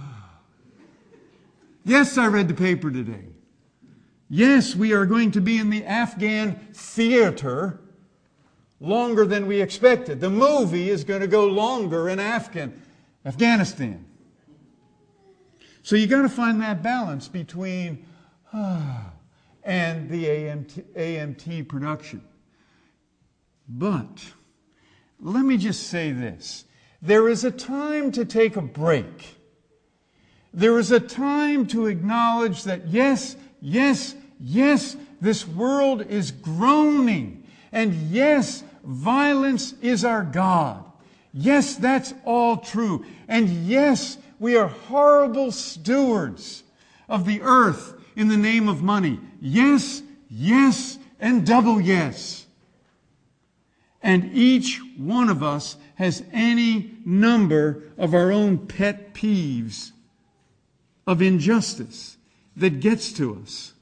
yes, 1.85 2.19
I 2.19 2.27
read 2.27 2.49
the 2.49 2.53
paper 2.53 2.91
today. 2.91 3.25
Yes, 4.29 4.75
we 4.75 4.93
are 4.93 5.07
going 5.07 5.31
to 5.31 5.41
be 5.41 5.57
in 5.57 5.71
the 5.71 5.83
Afghan 5.85 6.55
theater 6.73 7.79
longer 8.79 9.25
than 9.25 9.47
we 9.47 9.59
expected. 9.59 10.19
The 10.19 10.29
movie 10.29 10.91
is 10.91 11.03
going 11.03 11.21
to 11.21 11.27
go 11.27 11.47
longer 11.47 12.09
in 12.09 12.19
Afghan, 12.19 12.79
Afghanistan. 13.25 14.05
So 15.85 15.95
you 15.95 16.07
got 16.07 16.23
to 16.23 16.29
find 16.29 16.61
that 16.61 16.83
balance 16.83 17.27
between 17.27 18.05
and 18.53 20.09
the 20.09 20.25
AMT, 20.25 20.83
AMT 20.95 21.67
production. 21.69 22.21
But 23.69 24.33
let 25.21 25.45
me 25.45 25.57
just 25.57 25.87
say 25.87 26.11
this 26.11 26.65
there 27.01 27.29
is 27.29 27.45
a 27.45 27.51
time 27.51 28.11
to 28.11 28.25
take 28.25 28.57
a 28.57 28.61
break. 28.61 29.37
There 30.53 30.77
is 30.79 30.91
a 30.91 30.99
time 30.99 31.67
to 31.67 31.85
acknowledge 31.85 32.63
that, 32.63 32.87
yes, 32.87 33.35
yes, 33.61 34.15
Yes, 34.39 34.97
this 35.21 35.47
world 35.47 36.05
is 36.07 36.31
groaning. 36.31 37.43
And 37.71 37.93
yes, 38.09 38.63
violence 38.83 39.73
is 39.81 40.03
our 40.03 40.23
God. 40.23 40.83
Yes, 41.33 41.75
that's 41.75 42.13
all 42.23 42.57
true. 42.57 43.05
And 43.27 43.49
yes, 43.65 44.17
we 44.39 44.57
are 44.57 44.67
horrible 44.67 45.51
stewards 45.51 46.63
of 47.07 47.25
the 47.25 47.41
earth 47.41 47.93
in 48.15 48.27
the 48.27 48.37
name 48.37 48.67
of 48.67 48.81
money. 48.81 49.19
Yes, 49.41 50.01
yes, 50.29 50.97
and 51.19 51.45
double 51.45 51.79
yes. 51.79 52.45
And 54.01 54.31
each 54.33 54.81
one 54.97 55.29
of 55.29 55.41
us 55.41 55.77
has 55.95 56.23
any 56.31 56.91
number 57.05 57.83
of 57.97 58.13
our 58.13 58.31
own 58.31 58.67
pet 58.67 59.13
peeves 59.13 59.91
of 61.07 61.21
injustice 61.21 62.17
that 62.55 62.79
gets 62.79 63.11
to 63.13 63.39
us. 63.41 63.73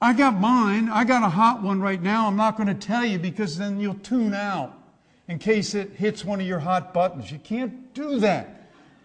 I 0.00 0.12
got 0.12 0.38
mine. 0.38 0.88
I 0.88 1.04
got 1.04 1.22
a 1.22 1.28
hot 1.28 1.62
one 1.62 1.80
right 1.80 2.00
now. 2.00 2.26
I'm 2.26 2.36
not 2.36 2.56
going 2.56 2.68
to 2.68 2.74
tell 2.74 3.04
you 3.04 3.18
because 3.18 3.56
then 3.58 3.80
you'll 3.80 3.94
tune 3.94 4.34
out 4.34 4.72
in 5.28 5.38
case 5.38 5.74
it 5.74 5.92
hits 5.92 6.24
one 6.24 6.40
of 6.40 6.46
your 6.46 6.58
hot 6.58 6.94
buttons. 6.94 7.30
You 7.30 7.38
can't 7.38 7.92
do 7.94 8.20
that 8.20 8.55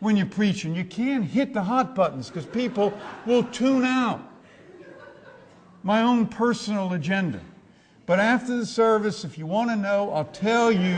when 0.01 0.17
you're 0.17 0.25
preaching. 0.25 0.75
You 0.75 0.83
can't 0.83 1.23
hit 1.23 1.53
the 1.53 1.61
hot 1.63 1.95
buttons 1.95 2.27
because 2.27 2.45
people 2.45 2.91
will 3.25 3.43
tune 3.45 3.85
out. 3.85 4.19
My 5.83 6.01
own 6.01 6.27
personal 6.27 6.91
agenda. 6.93 7.39
But 8.05 8.19
after 8.19 8.57
the 8.57 8.65
service, 8.65 9.23
if 9.23 9.37
you 9.37 9.45
want 9.45 9.69
to 9.69 9.75
know, 9.75 10.11
I'll 10.11 10.25
tell 10.25 10.71
you 10.71 10.95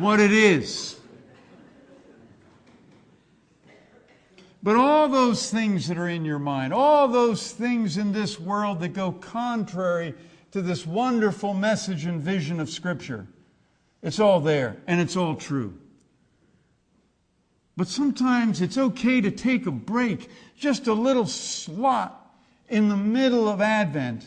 what 0.00 0.18
it 0.18 0.32
is. 0.32 0.98
But 4.62 4.76
all 4.76 5.08
those 5.08 5.50
things 5.50 5.86
that 5.86 5.96
are 5.96 6.08
in 6.08 6.24
your 6.24 6.40
mind, 6.40 6.74
all 6.74 7.06
those 7.06 7.52
things 7.52 7.98
in 7.98 8.12
this 8.12 8.40
world 8.40 8.80
that 8.80 8.88
go 8.88 9.12
contrary 9.12 10.14
to 10.50 10.60
this 10.60 10.86
wonderful 10.86 11.54
message 11.54 12.06
and 12.06 12.20
vision 12.20 12.58
of 12.58 12.68
Scripture, 12.68 13.26
it's 14.02 14.18
all 14.18 14.40
there 14.40 14.78
and 14.86 15.00
it's 15.00 15.16
all 15.16 15.36
true. 15.36 15.78
But 17.76 17.88
sometimes 17.88 18.62
it's 18.62 18.78
okay 18.78 19.20
to 19.20 19.30
take 19.30 19.66
a 19.66 19.70
break, 19.70 20.30
just 20.56 20.86
a 20.86 20.94
little 20.94 21.26
slot 21.26 22.34
in 22.68 22.88
the 22.88 22.96
middle 22.96 23.48
of 23.48 23.60
Advent. 23.60 24.24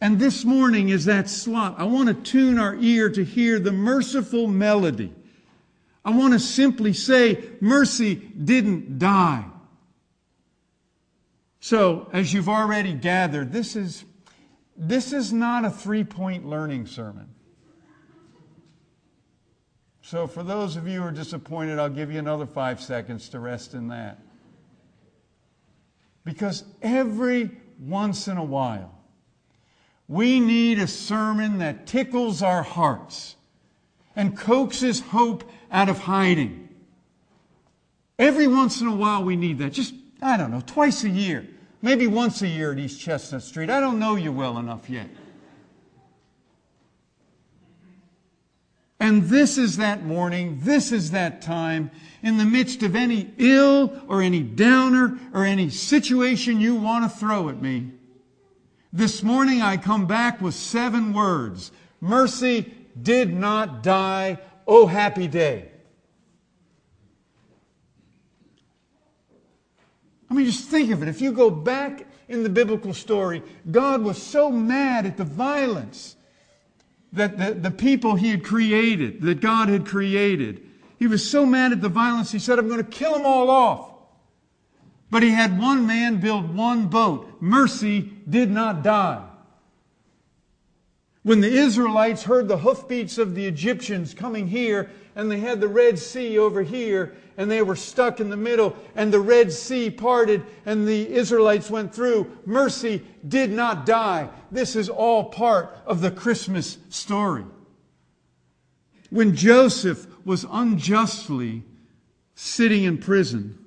And 0.00 0.18
this 0.18 0.44
morning 0.44 0.88
is 0.88 1.04
that 1.06 1.28
slot. 1.28 1.76
I 1.78 1.84
want 1.84 2.08
to 2.08 2.14
tune 2.14 2.58
our 2.58 2.76
ear 2.76 3.10
to 3.10 3.24
hear 3.24 3.58
the 3.58 3.72
merciful 3.72 4.46
melody. 4.46 5.12
I 6.04 6.10
want 6.10 6.32
to 6.32 6.40
simply 6.40 6.92
say, 6.92 7.44
mercy 7.60 8.16
didn't 8.16 8.98
die. 8.98 9.44
So, 11.60 12.08
as 12.12 12.34
you've 12.34 12.48
already 12.48 12.92
gathered, 12.92 13.52
this 13.52 13.76
is, 13.76 14.04
this 14.76 15.12
is 15.12 15.32
not 15.32 15.64
a 15.64 15.70
three 15.70 16.02
point 16.02 16.44
learning 16.44 16.88
sermon. 16.88 17.28
So, 20.02 20.26
for 20.26 20.42
those 20.42 20.76
of 20.76 20.88
you 20.88 21.00
who 21.00 21.06
are 21.06 21.12
disappointed, 21.12 21.78
I'll 21.78 21.88
give 21.88 22.10
you 22.10 22.18
another 22.18 22.44
five 22.44 22.80
seconds 22.80 23.28
to 23.30 23.38
rest 23.38 23.72
in 23.72 23.88
that. 23.88 24.18
Because 26.24 26.64
every 26.82 27.50
once 27.78 28.26
in 28.26 28.36
a 28.36 28.44
while, 28.44 28.98
we 30.08 30.40
need 30.40 30.80
a 30.80 30.88
sermon 30.88 31.58
that 31.58 31.86
tickles 31.86 32.42
our 32.42 32.62
hearts 32.64 33.36
and 34.16 34.36
coaxes 34.36 35.00
hope 35.00 35.48
out 35.70 35.88
of 35.88 36.00
hiding. 36.00 36.68
Every 38.18 38.46
once 38.46 38.80
in 38.80 38.88
a 38.88 38.94
while, 38.94 39.24
we 39.24 39.36
need 39.36 39.58
that. 39.58 39.72
Just, 39.72 39.94
I 40.20 40.36
don't 40.36 40.50
know, 40.50 40.62
twice 40.66 41.04
a 41.04 41.08
year. 41.08 41.46
Maybe 41.80 42.06
once 42.06 42.42
a 42.42 42.48
year 42.48 42.72
at 42.72 42.78
East 42.78 43.00
Chestnut 43.00 43.42
Street. 43.42 43.70
I 43.70 43.80
don't 43.80 43.98
know 43.98 44.16
you 44.16 44.32
well 44.32 44.58
enough 44.58 44.90
yet. 44.90 45.08
And 49.12 49.24
this 49.24 49.58
is 49.58 49.76
that 49.76 50.06
morning, 50.06 50.60
this 50.62 50.90
is 50.90 51.10
that 51.10 51.42
time, 51.42 51.90
in 52.22 52.38
the 52.38 52.46
midst 52.46 52.82
of 52.82 52.96
any 52.96 53.30
ill 53.36 54.00
or 54.08 54.22
any 54.22 54.40
downer 54.40 55.18
or 55.34 55.44
any 55.44 55.68
situation 55.68 56.62
you 56.62 56.76
want 56.76 57.04
to 57.04 57.18
throw 57.18 57.50
at 57.50 57.60
me. 57.60 57.90
This 58.90 59.22
morning 59.22 59.60
I 59.60 59.76
come 59.76 60.06
back 60.06 60.40
with 60.40 60.54
seven 60.54 61.12
words. 61.12 61.72
Mercy 62.00 62.72
did 63.02 63.34
not 63.34 63.82
die. 63.82 64.38
Oh, 64.66 64.86
happy 64.86 65.28
day. 65.28 65.68
I 70.30 70.32
mean, 70.32 70.46
just 70.46 70.70
think 70.70 70.90
of 70.90 71.02
it. 71.02 71.08
If 71.10 71.20
you 71.20 71.32
go 71.32 71.50
back 71.50 72.06
in 72.28 72.44
the 72.44 72.48
biblical 72.48 72.94
story, 72.94 73.42
God 73.70 74.00
was 74.00 74.22
so 74.22 74.50
mad 74.50 75.04
at 75.04 75.18
the 75.18 75.24
violence 75.24 76.16
that 77.12 77.38
the, 77.38 77.54
the 77.54 77.70
people 77.70 78.14
he 78.16 78.30
had 78.30 78.44
created, 78.44 79.20
that 79.22 79.40
God 79.40 79.68
had 79.68 79.86
created. 79.86 80.62
He 80.98 81.06
was 81.06 81.28
so 81.28 81.44
mad 81.44 81.72
at 81.72 81.80
the 81.80 81.88
violence, 81.88 82.32
he 82.32 82.38
said, 82.38 82.58
I'm 82.58 82.68
going 82.68 82.82
to 82.82 82.90
kill 82.90 83.12
them 83.12 83.26
all 83.26 83.50
off. 83.50 83.90
But 85.10 85.22
he 85.22 85.30
had 85.30 85.58
one 85.58 85.86
man 85.86 86.20
build 86.20 86.54
one 86.56 86.86
boat. 86.86 87.28
Mercy 87.40 88.12
did 88.28 88.50
not 88.50 88.82
die. 88.82 89.22
When 91.22 91.40
the 91.40 91.52
Israelites 91.52 92.24
heard 92.24 92.48
the 92.48 92.58
hoofbeats 92.58 93.18
of 93.18 93.34
the 93.34 93.46
Egyptians 93.46 94.14
coming 94.14 94.48
here, 94.48 94.90
and 95.14 95.30
they 95.30 95.38
had 95.38 95.60
the 95.60 95.68
Red 95.68 95.98
Sea 95.98 96.38
over 96.38 96.62
here, 96.62 97.14
and 97.36 97.50
they 97.50 97.62
were 97.62 97.76
stuck 97.76 98.20
in 98.20 98.30
the 98.30 98.36
middle, 98.36 98.76
and 98.94 99.12
the 99.12 99.20
Red 99.20 99.52
Sea 99.52 99.90
parted, 99.90 100.42
and 100.66 100.86
the 100.86 101.12
Israelites 101.12 101.70
went 101.70 101.94
through. 101.94 102.30
Mercy 102.44 103.04
did 103.26 103.50
not 103.50 103.86
die. 103.86 104.28
This 104.50 104.76
is 104.76 104.88
all 104.88 105.24
part 105.24 105.76
of 105.86 106.00
the 106.00 106.10
Christmas 106.10 106.78
story. 106.88 107.44
When 109.10 109.36
Joseph 109.36 110.06
was 110.24 110.46
unjustly 110.50 111.64
sitting 112.34 112.84
in 112.84 112.98
prison, 112.98 113.58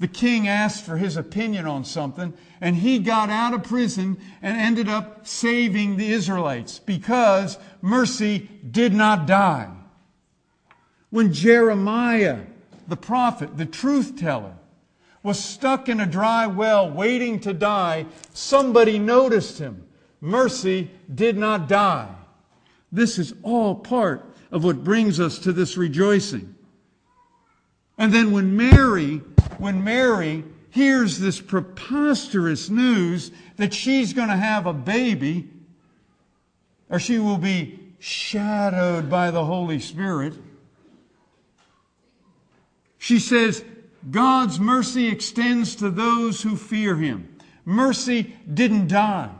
the 0.00 0.08
king 0.08 0.48
asked 0.48 0.86
for 0.86 0.96
his 0.96 1.18
opinion 1.18 1.66
on 1.66 1.84
something, 1.84 2.32
and 2.58 2.74
he 2.74 2.98
got 2.98 3.28
out 3.28 3.52
of 3.52 3.64
prison 3.64 4.18
and 4.40 4.56
ended 4.56 4.88
up 4.88 5.26
saving 5.26 5.96
the 5.96 6.10
Israelites 6.10 6.78
because 6.78 7.58
mercy 7.82 8.48
did 8.70 8.94
not 8.94 9.26
die. 9.26 9.70
When 11.10 11.34
Jeremiah, 11.34 12.38
the 12.88 12.96
prophet, 12.96 13.56
the 13.56 13.66
truth 13.66 14.16
teller, 14.16 14.54
was 15.22 15.42
stuck 15.42 15.88
in 15.88 16.00
a 16.00 16.06
dry 16.06 16.46
well 16.46 16.90
waiting 16.90 17.40
to 17.40 17.52
die, 17.52 18.06
somebody 18.32 18.98
noticed 18.98 19.58
him. 19.58 19.86
Mercy 20.20 20.90
did 21.14 21.36
not 21.36 21.68
die. 21.68 22.14
This 22.92 23.18
is 23.18 23.34
all 23.42 23.74
part 23.74 24.24
of 24.50 24.64
what 24.64 24.84
brings 24.84 25.20
us 25.20 25.38
to 25.40 25.52
this 25.52 25.76
rejoicing. 25.76 26.54
And 27.96 28.12
then 28.12 28.32
when 28.32 28.56
Mary 28.56 29.20
when 29.60 29.84
Mary 29.84 30.42
hears 30.70 31.18
this 31.18 31.40
preposterous 31.40 32.70
news 32.70 33.30
that 33.56 33.74
she's 33.74 34.14
going 34.14 34.28
to 34.28 34.36
have 34.36 34.66
a 34.66 34.72
baby, 34.72 35.48
or 36.88 36.98
she 36.98 37.18
will 37.18 37.36
be 37.36 37.78
shadowed 37.98 39.10
by 39.10 39.30
the 39.30 39.44
Holy 39.44 39.78
Spirit, 39.78 40.34
she 43.00 43.18
says, 43.18 43.64
God's 44.10 44.60
mercy 44.60 45.08
extends 45.08 45.74
to 45.76 45.90
those 45.90 46.40
who 46.40 46.54
fear 46.54 46.94
him. 46.94 47.36
Mercy 47.64 48.36
didn't 48.52 48.86
die. 48.86 49.30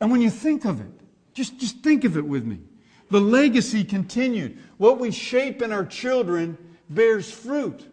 And 0.00 0.10
when 0.10 0.20
you 0.20 0.30
think 0.30 0.66
of 0.66 0.80
it, 0.80 0.90
just, 1.32 1.58
just 1.58 1.78
think 1.78 2.04
of 2.04 2.18
it 2.18 2.26
with 2.26 2.44
me. 2.44 2.58
The 3.10 3.20
legacy 3.20 3.84
continued. 3.84 4.58
What 4.76 5.00
we 5.00 5.10
shape 5.10 5.62
in 5.62 5.72
our 5.72 5.86
children 5.86 6.58
bears 6.90 7.30
fruit 7.30 7.86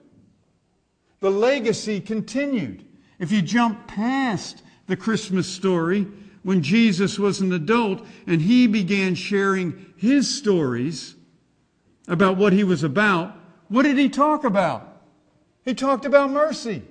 the 1.20 1.32
legacy 1.32 2.00
continued. 2.00 2.86
If 3.20 3.32
you 3.32 3.42
jump 3.42 3.88
past 3.88 4.64
the 4.88 4.96
Christmas 4.96 5.48
story, 5.48 6.08
when 6.44 6.62
Jesus 6.62 7.20
was 7.20 7.42
an 7.42 7.52
adult 7.52 8.06
and 8.26 8.42
he 8.42 8.68
began 8.68 9.16
sharing 9.16 9.94
his 9.98 10.34
stories 10.36 11.16
about 12.08 12.38
what 12.38 12.54
he 12.54 12.64
was 12.64 12.84
about, 12.84 13.37
what 13.70 13.84
did 13.84 13.98
he 13.98 14.10
talk 14.10 14.44
about? 14.44 15.02
He 15.64 15.74
talked 15.74 16.06
about 16.06 16.32
mercy. 16.32 16.84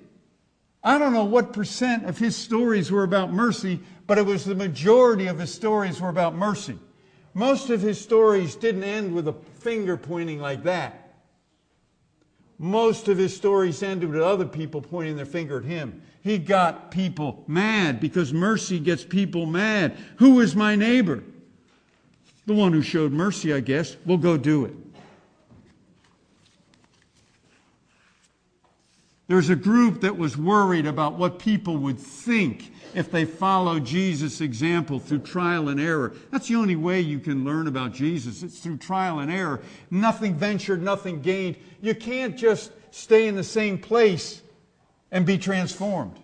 I 0.84 0.98
don't 0.98 1.12
know 1.12 1.24
what 1.24 1.52
percent 1.52 2.04
of 2.04 2.18
his 2.18 2.36
stories 2.36 2.92
were 2.92 3.02
about 3.02 3.32
mercy, 3.32 3.80
but 4.06 4.18
it 4.18 4.26
was 4.26 4.44
the 4.44 4.54
majority 4.54 5.26
of 5.26 5.38
his 5.38 5.52
stories 5.52 6.00
were 6.00 6.08
about 6.08 6.34
mercy. 6.34 6.78
Most 7.34 7.70
of 7.70 7.80
his 7.80 8.00
stories 8.00 8.54
didn't 8.54 8.84
end 8.84 9.14
with 9.14 9.28
a 9.28 9.34
finger 9.58 9.96
pointing 9.96 10.40
like 10.40 10.62
that. 10.62 11.14
Most 12.58 13.08
of 13.08 13.18
his 13.18 13.36
stories 13.36 13.82
ended 13.82 14.10
with 14.10 14.22
other 14.22 14.46
people 14.46 14.80
pointing 14.80 15.16
their 15.16 15.26
finger 15.26 15.58
at 15.58 15.64
him. 15.64 16.02
He 16.22 16.38
got 16.38 16.90
people 16.90 17.44
mad 17.46 18.00
because 18.00 18.32
mercy 18.32 18.78
gets 18.78 19.04
people 19.04 19.44
mad. 19.44 19.96
Who 20.16 20.40
is 20.40 20.56
my 20.56 20.76
neighbor? 20.76 21.22
The 22.46 22.54
one 22.54 22.72
who 22.72 22.80
showed 22.80 23.12
mercy, 23.12 23.52
I 23.52 23.60
guess. 23.60 23.96
We'll 24.06 24.18
go 24.18 24.36
do 24.36 24.64
it. 24.64 24.85
There's 29.28 29.50
a 29.50 29.56
group 29.56 30.02
that 30.02 30.16
was 30.16 30.36
worried 30.36 30.86
about 30.86 31.14
what 31.14 31.40
people 31.40 31.76
would 31.78 31.98
think 31.98 32.72
if 32.94 33.10
they 33.10 33.24
followed 33.24 33.84
Jesus' 33.84 34.40
example 34.40 35.00
through 35.00 35.20
trial 35.20 35.68
and 35.68 35.80
error. 35.80 36.14
That's 36.30 36.46
the 36.48 36.54
only 36.54 36.76
way 36.76 37.00
you 37.00 37.18
can 37.18 37.44
learn 37.44 37.66
about 37.66 37.92
Jesus. 37.92 38.44
It's 38.44 38.60
through 38.60 38.76
trial 38.78 39.18
and 39.18 39.30
error. 39.30 39.60
Nothing 39.90 40.34
ventured, 40.36 40.80
nothing 40.80 41.22
gained. 41.22 41.56
You 41.80 41.94
can't 41.94 42.36
just 42.36 42.70
stay 42.92 43.26
in 43.26 43.34
the 43.34 43.44
same 43.44 43.78
place 43.78 44.42
and 45.10 45.26
be 45.26 45.38
transformed. 45.38 46.18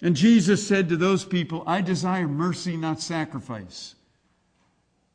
And 0.00 0.16
Jesus 0.16 0.66
said 0.66 0.88
to 0.88 0.96
those 0.96 1.24
people, 1.24 1.64
I 1.66 1.82
desire 1.82 2.28
mercy, 2.28 2.76
not 2.76 3.00
sacrifice. 3.00 3.94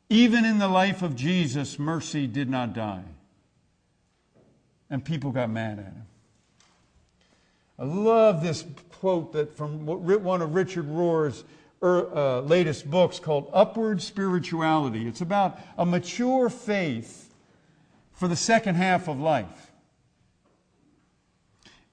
Even 0.08 0.44
in 0.44 0.58
the 0.58 0.68
life 0.68 1.02
of 1.02 1.16
Jesus, 1.16 1.78
mercy 1.78 2.26
did 2.26 2.48
not 2.48 2.74
die. 2.74 3.02
And 4.94 5.04
people 5.04 5.32
got 5.32 5.50
mad 5.50 5.80
at 5.80 5.86
him. 5.86 6.06
I 7.80 7.82
love 7.82 8.44
this 8.44 8.64
quote 8.92 9.32
that 9.32 9.56
from 9.56 9.86
one 9.86 10.40
of 10.40 10.54
Richard 10.54 10.86
Rohr's 10.86 11.42
uh, 11.82 12.42
latest 12.42 12.88
books 12.88 13.18
called 13.18 13.50
Upward 13.52 14.00
Spirituality. 14.00 15.08
It's 15.08 15.20
about 15.20 15.58
a 15.76 15.84
mature 15.84 16.48
faith 16.48 17.34
for 18.12 18.28
the 18.28 18.36
second 18.36 18.76
half 18.76 19.08
of 19.08 19.18
life. 19.18 19.72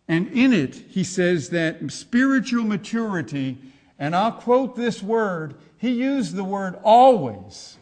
And 0.07 0.27
in 0.27 0.53
it, 0.53 0.75
he 0.75 1.03
says 1.03 1.49
that 1.49 1.91
spiritual 1.91 2.65
maturity, 2.65 3.57
and 3.97 4.15
I'll 4.15 4.33
quote 4.33 4.75
this 4.75 5.01
word, 5.01 5.55
he 5.79 5.89
used 5.89 6.35
the 6.35 6.43
word 6.43 6.77
always, 6.83 7.77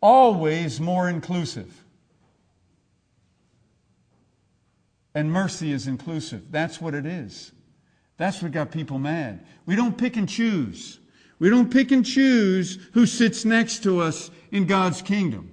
always 0.00 0.80
more 0.80 1.08
inclusive. 1.08 1.84
And 5.14 5.32
mercy 5.32 5.72
is 5.72 5.86
inclusive. 5.86 6.50
That's 6.50 6.80
what 6.80 6.94
it 6.94 7.06
is. 7.06 7.52
That's 8.16 8.42
what 8.42 8.52
got 8.52 8.70
people 8.70 8.98
mad. 8.98 9.44
We 9.66 9.76
don't 9.76 9.96
pick 9.96 10.16
and 10.16 10.28
choose. 10.28 11.00
We 11.38 11.48
don't 11.48 11.72
pick 11.72 11.90
and 11.90 12.04
choose 12.04 12.78
who 12.92 13.06
sits 13.06 13.44
next 13.44 13.82
to 13.84 14.00
us 14.00 14.30
in 14.52 14.66
God's 14.66 15.02
kingdom. 15.02 15.50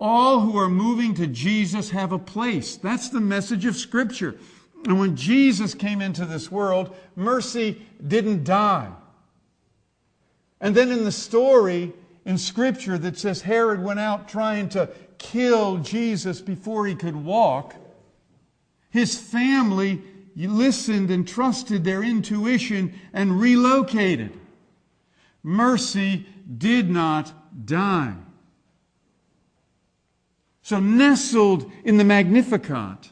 All 0.00 0.40
who 0.40 0.56
are 0.56 0.68
moving 0.68 1.14
to 1.14 1.26
Jesus 1.26 1.90
have 1.90 2.12
a 2.12 2.18
place. 2.18 2.76
That's 2.76 3.10
the 3.10 3.20
message 3.20 3.66
of 3.66 3.76
Scripture. 3.76 4.36
And 4.84 4.98
when 4.98 5.16
Jesus 5.16 5.74
came 5.74 6.00
into 6.00 6.24
this 6.24 6.50
world, 6.50 6.96
mercy 7.16 7.82
didn't 8.06 8.44
die. 8.44 8.90
And 10.60 10.74
then 10.74 10.90
in 10.90 11.04
the 11.04 11.12
story 11.12 11.92
in 12.24 12.38
Scripture 12.38 12.96
that 12.98 13.18
says 13.18 13.42
Herod 13.42 13.82
went 13.82 14.00
out 14.00 14.28
trying 14.28 14.68
to 14.70 14.88
kill 15.18 15.78
Jesus 15.78 16.40
before 16.40 16.86
he 16.86 16.94
could 16.94 17.16
walk, 17.16 17.74
his 18.90 19.18
family 19.18 20.02
listened 20.36 21.10
and 21.10 21.26
trusted 21.26 21.84
their 21.84 22.02
intuition 22.02 22.94
and 23.12 23.40
relocated. 23.40 24.38
Mercy 25.42 26.26
did 26.58 26.90
not 26.90 27.32
die. 27.66 28.14
So, 30.62 30.78
nestled 30.78 31.70
in 31.84 31.96
the 31.96 32.04
Magnificat 32.04 33.10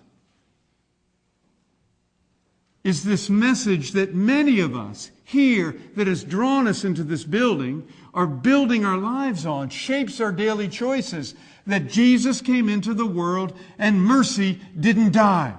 is 2.85 3.05
this 3.05 3.29
message 3.29 3.93
that 3.93 4.15
many 4.15 4.61
of 4.61 4.77
us 4.77 5.11
here 5.25 5.77
that 5.97 6.07
has 6.07 6.25
drawn 6.25 6.67
us 6.67 6.85
into 6.85 7.03
this 7.03 7.25
building 7.25 7.87
are 8.15 8.27
building 8.27 8.85
our 8.85 8.97
lives 8.97 9.45
on, 9.45 9.69
shapes 9.69 10.21
our 10.21 10.33
daily 10.33 10.69
choices. 10.69 11.35
That 11.67 11.89
Jesus 11.89 12.41
came 12.41 12.69
into 12.69 12.95
the 12.95 13.07
world 13.07 13.53
and 13.79 14.03
mercy 14.03 14.61
didn't 14.79 15.13
die. 15.13 15.55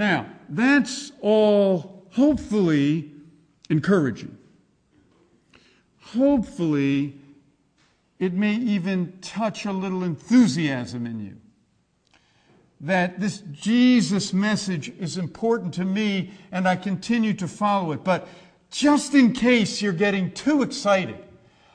Now, 0.00 0.24
that's 0.48 1.12
all 1.20 2.06
hopefully 2.12 3.12
encouraging. 3.68 4.34
Hopefully 6.00 7.18
it 8.18 8.32
may 8.32 8.54
even 8.54 9.18
touch 9.20 9.66
a 9.66 9.72
little 9.72 10.02
enthusiasm 10.02 11.04
in 11.04 11.20
you. 11.20 11.36
That 12.80 13.20
this 13.20 13.42
Jesus 13.52 14.32
message 14.32 14.88
is 14.98 15.18
important 15.18 15.74
to 15.74 15.84
me 15.84 16.30
and 16.50 16.66
I 16.66 16.76
continue 16.76 17.34
to 17.34 17.46
follow 17.46 17.92
it. 17.92 18.02
But 18.02 18.26
just 18.70 19.14
in 19.14 19.34
case 19.34 19.82
you're 19.82 19.92
getting 19.92 20.32
too 20.32 20.62
excited, 20.62 21.22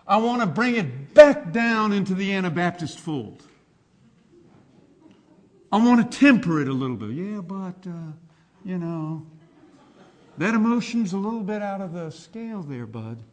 I 0.08 0.18
want 0.18 0.42
to 0.42 0.48
bring 0.48 0.78
it 0.78 1.14
back 1.14 1.52
down 1.52 1.94
into 1.94 2.16
the 2.16 2.34
Anabaptist 2.34 2.98
fold. 2.98 3.44
I 5.72 5.78
want 5.78 6.12
to 6.12 6.18
temper 6.18 6.62
it 6.62 6.68
a 6.68 6.74
little 6.74 6.96
bit. 6.96 7.12
Yeah, 7.12 7.42
but, 7.42 7.88
uh, 7.88 8.12
you 8.64 8.78
know, 8.78 9.26
that 10.38 10.54
emotion's 10.54 11.14
a 11.14 11.18
little 11.18 11.44
bit 11.44 11.62
out 11.62 11.82
of 11.82 11.94
the 11.94 12.12
scale 12.12 12.62
there, 12.62 12.86
bud. 12.86 13.24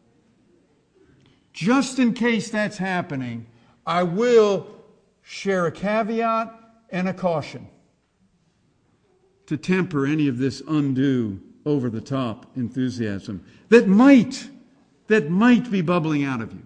Just 1.53 1.99
in 1.99 2.15
case 2.15 2.51
that's 2.51 2.79
happening, 2.79 3.47
I 3.87 4.03
will 4.03 4.67
share 5.23 5.67
a 5.67 5.73
caveat 5.73 6.59
and 6.91 7.09
a 7.09 7.15
caution 7.15 7.69
to 9.47 9.57
temper 9.57 10.07
any 10.07 10.29
of 10.29 10.39
this 10.39 10.63
undue, 10.67 11.41
over 11.65 11.89
the 11.89 12.01
top 12.01 12.47
enthusiasm 12.57 13.45
that 13.69 13.87
might, 13.87 14.49
that 15.07 15.31
might 15.31 15.71
be 15.71 15.81
bubbling 15.81 16.25
out 16.25 16.41
of 16.41 16.53
you. 16.53 16.63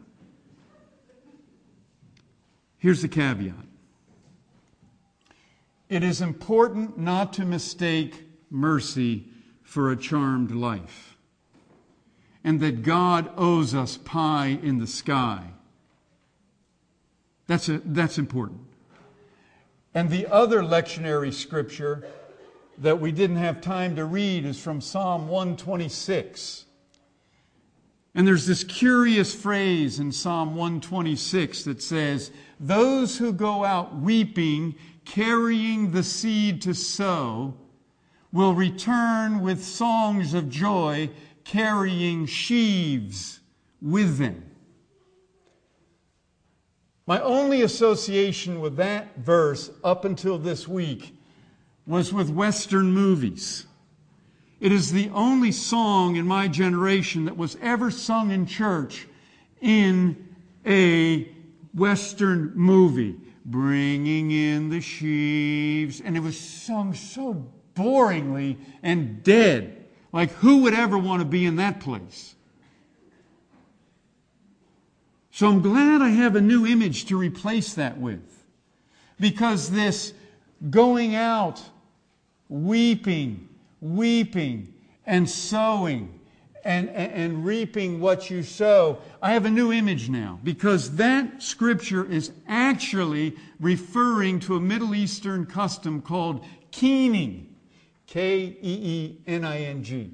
Here's 2.79 3.03
the 3.03 3.09
caveat. 3.09 3.55
It 5.89 6.03
is 6.03 6.21
important 6.21 6.99
not 6.99 7.33
to 7.35 7.45
mistake 7.45 8.25
mercy 8.51 9.27
for 9.63 9.91
a 9.91 9.97
charmed 9.97 10.51
life 10.51 11.17
and 12.43 12.61
that 12.61 12.83
God 12.83 13.31
owes 13.37 13.75
us 13.75 13.97
pie 13.97 14.59
in 14.63 14.79
the 14.79 14.87
sky. 14.87 15.51
That's, 17.47 17.69
a, 17.69 17.81
that's 17.85 18.19
important. 18.19 18.61
And 19.95 20.11
the 20.11 20.27
other 20.27 20.63
lectionary 20.63 21.33
scripture 21.33 22.07
that 22.79 23.01
we 23.01 23.13
didn't 23.13 23.37
have 23.37 23.61
time 23.61 23.97
to 23.97 24.05
read 24.05 24.45
is 24.45 24.61
from 24.61 24.81
Psalm 24.81 25.29
126. 25.29 26.67
And 28.15 28.27
there's 28.27 28.47
this 28.47 28.65
curious 28.65 29.35
phrase 29.35 29.99
in 29.99 30.13
Psalm 30.13 30.51
126 30.51 31.65
that 31.65 31.83
says, 31.83 32.31
Those 32.61 33.19
who 33.19 33.33
go 33.33 33.65
out 33.65 33.97
weeping, 33.97 34.75
carrying 35.07 35.93
the 35.93 36.03
seed 36.03 36.61
to 36.63 36.75
sow, 36.75 37.55
will 38.33 38.55
return 38.55 39.41
with 39.41 39.65
songs 39.65 40.35
of 40.35 40.51
joy 40.51 41.09
carrying 41.45 42.27
sheaves 42.27 43.41
with 43.81 44.19
them. 44.19 44.43
My 47.07 47.21
only 47.21 47.63
association 47.63 48.61
with 48.61 48.77
that 48.77 49.17
verse 49.17 49.71
up 49.85 50.05
until 50.05 50.39
this 50.39 50.67
week 50.67 51.17
was 51.87 52.13
with 52.13 52.29
Western 52.29 52.91
movies. 52.91 53.67
It 54.59 54.73
is 54.73 54.91
the 54.91 55.09
only 55.11 55.53
song 55.53 56.17
in 56.17 56.27
my 56.27 56.49
generation 56.49 57.27
that 57.27 57.37
was 57.37 57.57
ever 57.63 57.91
sung 57.93 58.33
in 58.33 58.45
church 58.47 59.07
in 59.61 60.35
a 60.67 61.31
Western 61.75 62.53
movie. 62.57 63.17
Bringing 63.47 64.31
in 64.33 64.69
the 64.69 64.81
sheaves. 64.81 66.01
And 66.01 66.17
it 66.17 66.21
was 66.21 66.39
sung 66.39 66.93
so 66.93 67.51
boringly 67.75 68.59
and 68.83 69.23
dead. 69.23 69.87
Like, 70.13 70.33
who 70.33 70.63
would 70.63 70.75
ever 70.75 70.99
want 70.99 71.21
to 71.21 71.25
be 71.27 71.47
in 71.47 71.57
that 71.57 71.81
place? 71.81 72.35
So 75.31 75.49
I'm 75.49 75.61
glad 75.61 76.01
I 76.01 76.09
have 76.09 76.35
a 76.35 76.41
new 76.41 76.67
image 76.67 77.05
to 77.07 77.17
replace 77.19 77.75
that 77.75 77.99
with. 77.99 78.45
Because 79.21 79.71
this 79.71 80.15
going 80.71 81.15
out, 81.15 81.63
weeping, 82.49 83.49
weeping, 83.81 84.73
and 85.05 85.29
sowing, 85.29 86.16
and, 86.67 86.91
and, 86.91 87.13
and, 87.13 87.47
reaping 87.47 88.01
what 88.01 88.29
you 88.29 88.43
sow. 88.43 88.99
I 89.23 89.33
have 89.33 89.47
a 89.47 89.51
new 89.51 89.73
image 89.73 90.09
now 90.09 90.41
because 90.43 90.97
that 90.97 91.43
scripture 91.43 92.05
is 92.05 92.33
actually 92.49 93.37
referring 93.61 94.41
to 94.41 94.57
a 94.57 94.61
Middle 94.61 94.95
Eastern 94.95 95.47
custom 95.47 96.03
called 96.03 96.45
keening. 96.73 97.57
K 98.07 98.39
E 98.39 98.57
E 98.63 99.19
N 99.27 99.45
I 99.45 99.59
N 99.63 99.83
G. 99.83 100.11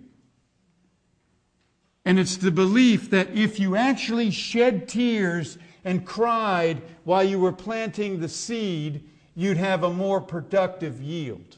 And 2.04 2.18
it's 2.18 2.36
the 2.36 2.50
belief 2.50 3.10
that 3.10 3.30
if 3.30 3.60
you 3.60 3.76
actually 3.76 4.30
shed 4.30 4.88
tears 4.88 5.58
and 5.84 6.04
cried 6.04 6.82
while 7.04 7.22
you 7.22 7.38
were 7.38 7.52
planting 7.52 8.18
the 8.18 8.28
seed, 8.28 9.08
you'd 9.34 9.56
have 9.56 9.84
a 9.84 9.92
more 9.92 10.20
productive 10.20 11.00
yield. 11.00 11.56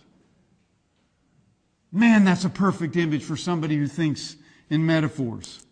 Man, 1.90 2.24
that's 2.24 2.44
a 2.44 2.50
perfect 2.50 2.96
image 2.96 3.24
for 3.24 3.36
somebody 3.36 3.76
who 3.76 3.86
thinks 3.86 4.36
in 4.74 4.84
metaphors. 4.84 5.64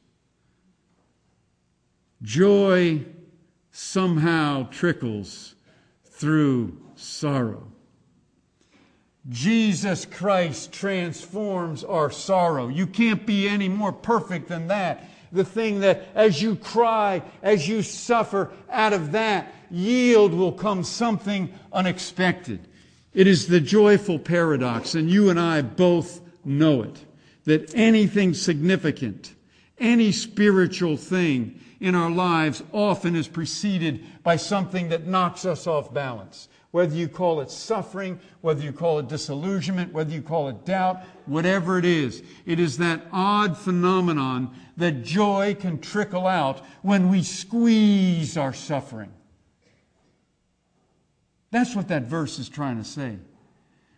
Joy 2.23 3.05
somehow 3.73 4.69
trickles 4.71 5.57
through 6.05 6.79
sorrow. 6.95 7.67
Jesus 9.29 10.05
Christ 10.05 10.73
transforms 10.73 11.83
our 11.83 12.11
sorrow. 12.13 12.69
You 12.69 12.87
can't 12.87 13.27
be 13.27 13.49
any 13.49 13.69
more 13.69 13.93
perfect 13.93 14.49
than 14.49 14.69
that. 14.69 15.09
The 15.33 15.45
thing 15.45 15.81
that 15.81 16.09
as 16.15 16.41
you 16.41 16.55
cry, 16.55 17.23
as 17.43 17.69
you 17.69 17.83
suffer, 17.83 18.53
out 18.71 18.93
of 18.93 19.13
that 19.13 19.53
yield 19.71 20.33
will 20.33 20.53
come 20.53 20.85
something 20.85 21.53
unexpected. 21.73 22.69
It 23.15 23.27
is 23.27 23.49
the 23.49 23.61
joyful 23.61 24.19
paradox, 24.19 24.95
and 24.95 25.11
you 25.11 25.29
and 25.31 25.41
I 25.41 25.63
both 25.63 26.21
know 26.45 26.83
it, 26.83 27.05
that 27.45 27.75
anything 27.75 28.35
significant, 28.35 29.35
any 29.79 30.13
spiritual 30.13 30.97
thing 30.97 31.61
in 31.81 31.95
our 31.95 32.11
lives 32.11 32.63
often 32.73 33.17
is 33.17 33.27
preceded 33.27 34.05
by 34.23 34.37
something 34.37 34.89
that 34.91 35.07
knocks 35.07 35.45
us 35.45 35.67
off 35.67 35.93
balance. 35.93 36.49
Whether 36.71 36.95
you 36.95 37.09
call 37.09 37.41
it 37.41 37.51
suffering, 37.51 38.19
whether 38.41 38.63
you 38.63 38.73
call 38.73 38.99
it 38.99 39.09
disillusionment, 39.09 39.93
whether 39.93 40.13
you 40.13 40.23
call 40.23 40.49
it 40.49 40.65
doubt, 40.65 41.03
whatever 41.27 41.79
it 41.79 41.85
is, 41.85 42.23
it 42.47 42.59
is 42.59 42.79
that 42.79 43.03
odd 43.13 43.59
phenomenon 43.59 44.55
that 44.79 45.03
joy 45.03 45.55
can 45.59 45.81
trickle 45.81 46.27
out 46.27 46.61
when 46.81 47.11
we 47.11 47.23
squeeze 47.23 48.39
our 48.39 48.55
suffering. 48.55 49.13
That's 51.51 51.77
what 51.77 51.89
that 51.89 52.05
verse 52.05 52.39
is 52.39 52.49
trying 52.49 52.79
to 52.79 52.85
say. 52.85 53.19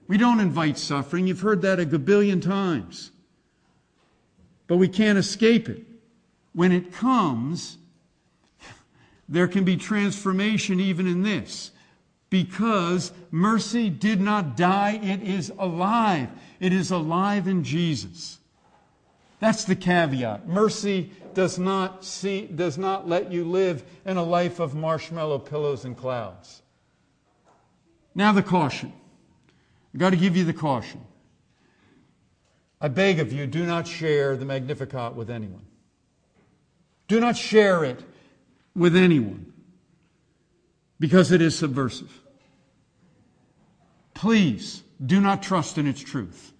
We 0.09 0.19
don't 0.19 0.41
invite 0.41 0.77
suffering. 0.77 1.27
You've 1.29 1.41
heard 1.41 1.63
that 1.63 1.79
a 1.79 1.87
gabillion 1.87 2.43
times. 2.43 3.13
But 4.67 4.77
we 4.77 4.89
can't 4.89 5.19
escape 5.19 5.69
it. 5.69 5.83
When 6.55 6.73
it 6.73 6.93
comes, 6.93 7.79
there 9.29 9.49
can 9.49 9.65
be 9.65 9.77
transformation 9.77 10.81
even 10.81 11.07
in 11.07 11.23
this. 11.23 11.71
Because 12.31 13.13
mercy 13.31 13.91
did 13.91 14.21
not 14.21 14.57
die, 14.57 14.99
it 15.03 15.23
is 15.23 15.53
alive. 15.59 16.29
It 16.61 16.73
is 16.73 16.91
alive 16.91 17.47
in 17.47 17.63
Jesus. 17.65 18.39
That's 19.41 19.65
the 19.65 19.77
caveat. 19.77 20.49
Mercy 20.49 21.11
does 21.35 21.59
not, 21.59 22.05
see, 22.05 22.47
does 22.47 22.79
not 22.79 23.09
let 23.09 23.31
you 23.31 23.45
live 23.45 23.85
in 24.07 24.17
a 24.17 24.23
life 24.23 24.59
of 24.61 24.75
marshmallow 24.75 25.41
pillows 25.41 25.85
and 25.85 25.97
clouds. 25.97 26.63
Now, 28.15 28.33
the 28.33 28.43
caution. 28.43 28.93
I've 29.93 30.01
got 30.01 30.11
to 30.11 30.17
give 30.17 30.37
you 30.37 30.45
the 30.45 30.53
caution. 30.53 31.01
I 32.85 32.89
beg 32.89 33.19
of 33.19 33.33
you, 33.33 33.47
do 33.47 33.65
not 33.65 33.89
share 33.89 34.37
the 34.37 34.45
Magnificat 34.45 35.15
with 35.15 35.31
anyone. 35.31 35.65
Do 37.09 37.19
not 37.19 37.35
share 37.35 37.83
it 37.83 38.05
with 38.77 38.95
anyone 38.95 39.55
because 41.01 41.33
it 41.33 41.41
is 41.41 41.57
subversive. 41.57 42.13
Please 44.13 44.83
do 45.03 45.19
not 45.19 45.43
trust 45.43 45.79
in 45.79 45.87
its 45.87 46.03
truth. 46.03 46.53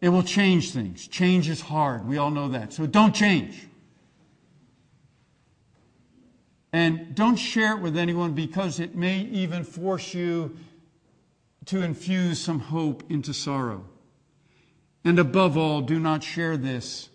It 0.00 0.10
will 0.10 0.22
change 0.22 0.70
things. 0.70 1.08
Change 1.08 1.48
is 1.48 1.60
hard. 1.60 2.06
We 2.06 2.16
all 2.16 2.30
know 2.30 2.50
that. 2.50 2.72
So 2.72 2.86
don't 2.86 3.12
change. 3.12 3.66
And 6.72 7.12
don't 7.16 7.34
share 7.34 7.76
it 7.76 7.80
with 7.80 7.96
anyone 7.96 8.34
because 8.34 8.78
it 8.78 8.94
may 8.94 9.22
even 9.22 9.64
force 9.64 10.14
you 10.14 10.56
to 11.64 11.82
infuse 11.82 12.38
some 12.38 12.60
hope 12.60 13.02
into 13.10 13.34
sorrow. 13.34 13.84
And 15.04 15.18
above 15.18 15.56
all, 15.56 15.82
do 15.82 16.00
not 16.00 16.22
share 16.22 16.56
this 16.56 17.10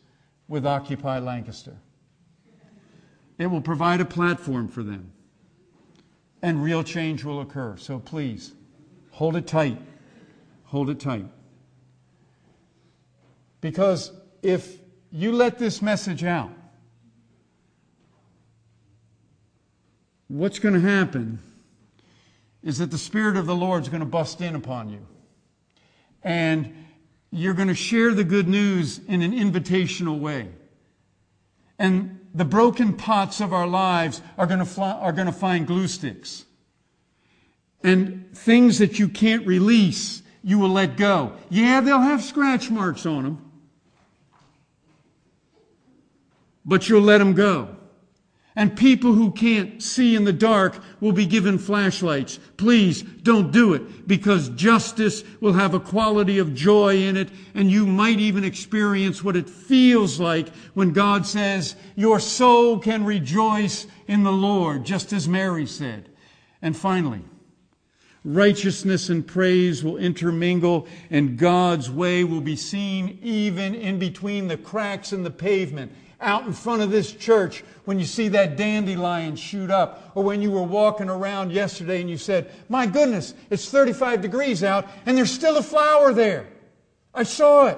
with 0.47 0.65
Occupy 0.65 1.19
Lancaster. 1.19 1.77
It 3.37 3.47
will 3.47 3.61
provide 3.61 4.01
a 4.01 4.05
platform 4.05 4.67
for 4.67 4.83
them, 4.83 5.11
and 6.41 6.61
real 6.63 6.83
change 6.83 7.23
will 7.23 7.41
occur. 7.41 7.77
So 7.77 7.99
please, 7.99 8.53
hold 9.11 9.35
it 9.35 9.47
tight. 9.47 9.79
Hold 10.65 10.89
it 10.89 10.99
tight. 10.99 11.25
Because 13.61 14.11
if 14.43 14.77
you 15.11 15.31
let 15.31 15.57
this 15.57 15.81
message 15.81 16.23
out, 16.23 16.51
what's 20.27 20.59
going 20.59 20.75
to 20.75 20.81
happen 20.81 21.39
is 22.61 22.77
that 22.77 22.91
the 22.91 22.97
Spirit 22.97 23.35
of 23.35 23.45
the 23.45 23.55
Lord 23.55 23.83
is 23.83 23.89
going 23.89 24.01
to 24.01 24.05
bust 24.05 24.41
in 24.41 24.53
upon 24.53 24.89
you. 24.89 25.05
And 26.23 26.85
you're 27.31 27.53
going 27.53 27.67
to 27.67 27.75
share 27.75 28.13
the 28.13 28.23
good 28.23 28.47
news 28.47 28.99
in 29.07 29.21
an 29.21 29.31
invitational 29.33 30.19
way. 30.19 30.49
And 31.77 32.19
the 32.33 32.45
broken 32.45 32.93
pots 32.93 33.39
of 33.39 33.53
our 33.53 33.67
lives 33.67 34.21
are 34.37 34.45
going 34.45 34.59
to, 34.59 34.65
fly, 34.65 34.91
are 34.91 35.11
going 35.11 35.27
to 35.27 35.33
find 35.33 35.65
glue 35.65 35.87
sticks. 35.87 36.45
And 37.83 38.35
things 38.35 38.79
that 38.79 38.99
you 38.99 39.07
can't 39.07 39.47
release, 39.47 40.21
you 40.43 40.59
will 40.59 40.69
let 40.69 40.97
go. 40.97 41.33
Yeah, 41.49 41.81
they'll 41.81 42.01
have 42.01 42.23
scratch 42.23 42.69
marks 42.69 43.05
on 43.05 43.23
them. 43.23 43.51
But 46.65 46.89
you'll 46.89 47.01
let 47.01 47.19
them 47.19 47.33
go. 47.33 47.75
And 48.55 48.75
people 48.75 49.13
who 49.13 49.31
can't 49.31 49.81
see 49.81 50.15
in 50.15 50.25
the 50.25 50.33
dark 50.33 50.81
will 50.99 51.11
be 51.11 51.25
given 51.25 51.57
flashlights. 51.57 52.39
Please 52.57 53.03
don't 53.03 53.51
do 53.51 53.73
it 53.73 54.07
because 54.07 54.49
justice 54.49 55.23
will 55.39 55.53
have 55.53 55.73
a 55.73 55.79
quality 55.79 56.39
of 56.39 56.55
joy 56.55 56.97
in 56.97 57.15
it 57.15 57.29
and 57.53 57.71
you 57.71 57.85
might 57.85 58.19
even 58.19 58.43
experience 58.43 59.23
what 59.23 59.35
it 59.35 59.49
feels 59.49 60.19
like 60.19 60.49
when 60.73 60.93
God 60.93 61.25
says, 61.25 61.75
your 61.95 62.19
soul 62.19 62.79
can 62.79 63.05
rejoice 63.05 63.85
in 64.07 64.23
the 64.23 64.31
Lord, 64.31 64.83
just 64.83 65.13
as 65.13 65.27
Mary 65.27 65.67
said. 65.67 66.09
And 66.61 66.75
finally, 66.75 67.21
righteousness 68.25 69.09
and 69.09 69.25
praise 69.25 69.83
will 69.83 69.97
intermingle 69.97 70.87
and 71.09 71.37
God's 71.37 71.89
way 71.89 72.23
will 72.23 72.41
be 72.41 72.55
seen 72.55 73.19
even 73.21 73.75
in 73.75 73.99
between 73.99 74.47
the 74.47 74.57
cracks 74.57 75.13
in 75.13 75.23
the 75.23 75.31
pavement 75.31 75.93
out 76.21 76.45
in 76.45 76.53
front 76.53 76.81
of 76.81 76.91
this 76.91 77.11
church 77.11 77.63
when 77.85 77.99
you 77.99 78.05
see 78.05 78.27
that 78.29 78.57
dandelion 78.57 79.35
shoot 79.35 79.71
up, 79.71 80.11
or 80.15 80.23
when 80.23 80.41
you 80.41 80.51
were 80.51 80.63
walking 80.63 81.09
around 81.09 81.51
yesterday 81.51 82.01
and 82.01 82.09
you 82.09 82.17
said, 82.17 82.51
My 82.67 82.85
goodness, 82.85 83.33
it's 83.49 83.69
35 83.69 84.21
degrees 84.21 84.63
out 84.63 84.87
and 85.05 85.17
there's 85.17 85.31
still 85.31 85.57
a 85.57 85.63
flower 85.63 86.13
there. 86.13 86.47
I 87.13 87.23
saw 87.23 87.67
it. 87.67 87.77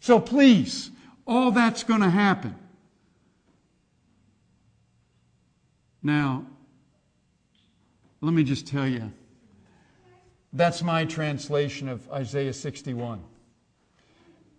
So 0.00 0.18
please, 0.18 0.90
all 1.26 1.50
that's 1.50 1.84
going 1.84 2.00
to 2.00 2.10
happen. 2.10 2.56
Now, 6.02 6.46
let 8.20 8.32
me 8.32 8.42
just 8.42 8.66
tell 8.66 8.86
you, 8.86 9.12
that's 10.52 10.82
my 10.82 11.04
translation 11.04 11.88
of 11.88 12.10
Isaiah 12.10 12.52
61. 12.52 13.22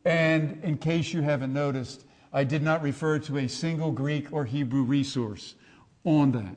And 0.05 0.63
in 0.63 0.77
case 0.77 1.13
you 1.13 1.21
haven't 1.21 1.53
noticed, 1.53 2.05
I 2.33 2.43
did 2.43 2.61
not 2.61 2.81
refer 2.81 3.19
to 3.19 3.37
a 3.37 3.47
single 3.47 3.91
Greek 3.91 4.31
or 4.31 4.45
Hebrew 4.45 4.83
resource 4.83 5.55
on 6.03 6.31
that. 6.31 6.55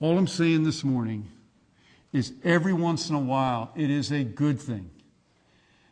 All 0.00 0.18
I'm 0.18 0.26
saying 0.26 0.64
this 0.64 0.84
morning 0.84 1.28
is 2.12 2.34
every 2.44 2.72
once 2.72 3.08
in 3.08 3.14
a 3.14 3.20
while, 3.20 3.72
it 3.74 3.88
is 3.88 4.10
a 4.10 4.24
good 4.24 4.60
thing 4.60 4.90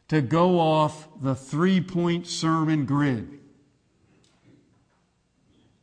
to 0.08 0.20
go 0.20 0.58
off 0.58 1.08
the 1.22 1.34
three 1.34 1.80
point 1.80 2.26
sermon 2.26 2.84
grid. 2.84 3.38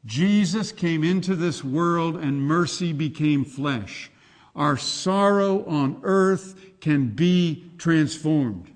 Jesus 0.05 0.71
came 0.71 1.03
into 1.03 1.35
this 1.35 1.63
world 1.63 2.17
and 2.17 2.41
mercy 2.41 2.93
became 2.93 3.43
flesh. 3.43 4.11
Our 4.55 4.77
sorrow 4.77 5.65
on 5.65 5.99
earth 6.03 6.55
can 6.81 7.09
be 7.09 7.71
transformed. 7.77 8.71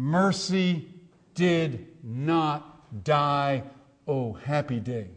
Mercy 0.00 0.88
did 1.34 1.86
not 2.02 3.04
die. 3.04 3.62
Oh, 4.08 4.32
happy 4.32 4.80
day. 4.80 5.08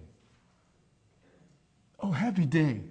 Oh, 2.02 2.12
happy 2.12 2.46
day. 2.46 2.82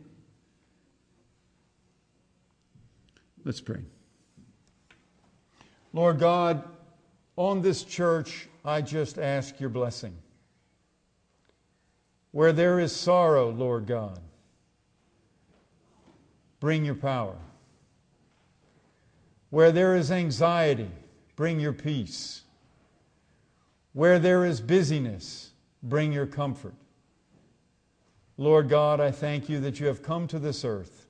Let's 3.45 3.61
pray. 3.61 3.83
Lord 5.93 6.19
God, 6.19 6.65
on 7.37 7.61
this 7.61 7.85
church, 7.85 8.49
I 8.65 8.81
just 8.81 9.19
ask 9.19 9.61
your 9.61 9.69
blessing. 9.69 10.17
Where 12.31 12.55
there 12.55 12.81
is 12.81 12.97
sorrow, 12.97 13.51
Lord 13.51 13.85
God, 13.85 14.19
bring 16.59 16.87
your 16.87 16.95
power. 16.95 17.37
Where 19.51 19.73
there 19.73 19.95
is 19.95 20.11
anxiety, 20.11 20.89
bring 21.43 21.59
your 21.59 21.73
peace. 21.73 22.43
Where 23.95 24.21
there 24.21 24.45
is 24.45 24.61
busyness, 24.61 25.51
bring 25.83 26.13
your 26.13 26.25
comfort. 26.25 26.77
Lord 28.37 28.69
God, 28.69 29.01
I 29.01 29.11
thank 29.11 29.49
you 29.49 29.59
that 29.59 29.81
you 29.81 29.89
have 29.89 30.05
come 30.05 30.29
to 30.29 30.39
this 30.39 30.65
earth. 30.65 31.09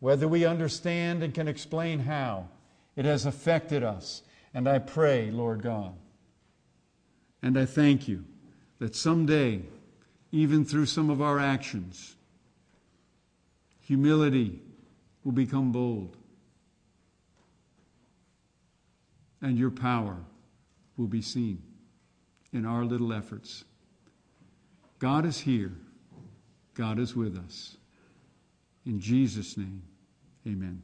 Whether 0.00 0.26
we 0.26 0.44
understand 0.44 1.22
and 1.22 1.32
can 1.32 1.46
explain 1.46 2.00
how, 2.00 2.48
it 2.96 3.04
has 3.04 3.24
affected 3.24 3.84
us. 3.84 4.22
And 4.52 4.68
I 4.68 4.80
pray, 4.80 5.30
Lord 5.30 5.62
God, 5.62 5.94
and 7.40 7.56
I 7.56 7.64
thank 7.64 8.08
you 8.08 8.24
that 8.80 8.96
someday, 8.96 9.62
even 10.32 10.64
through 10.64 10.86
some 10.86 11.08
of 11.08 11.22
our 11.22 11.38
actions, 11.38 12.16
Humility 13.82 14.60
will 15.22 15.30
become 15.30 15.70
bold. 15.70 16.16
And 19.40 19.58
your 19.58 19.70
power 19.70 20.16
will 20.96 21.06
be 21.06 21.22
seen 21.22 21.62
in 22.52 22.66
our 22.66 22.84
little 22.84 23.12
efforts. 23.12 23.64
God 24.98 25.24
is 25.24 25.40
here. 25.40 25.72
God 26.74 26.98
is 26.98 27.14
with 27.14 27.36
us. 27.36 27.76
In 28.84 29.00
Jesus' 29.00 29.56
name, 29.56 29.82
amen. 30.46 30.82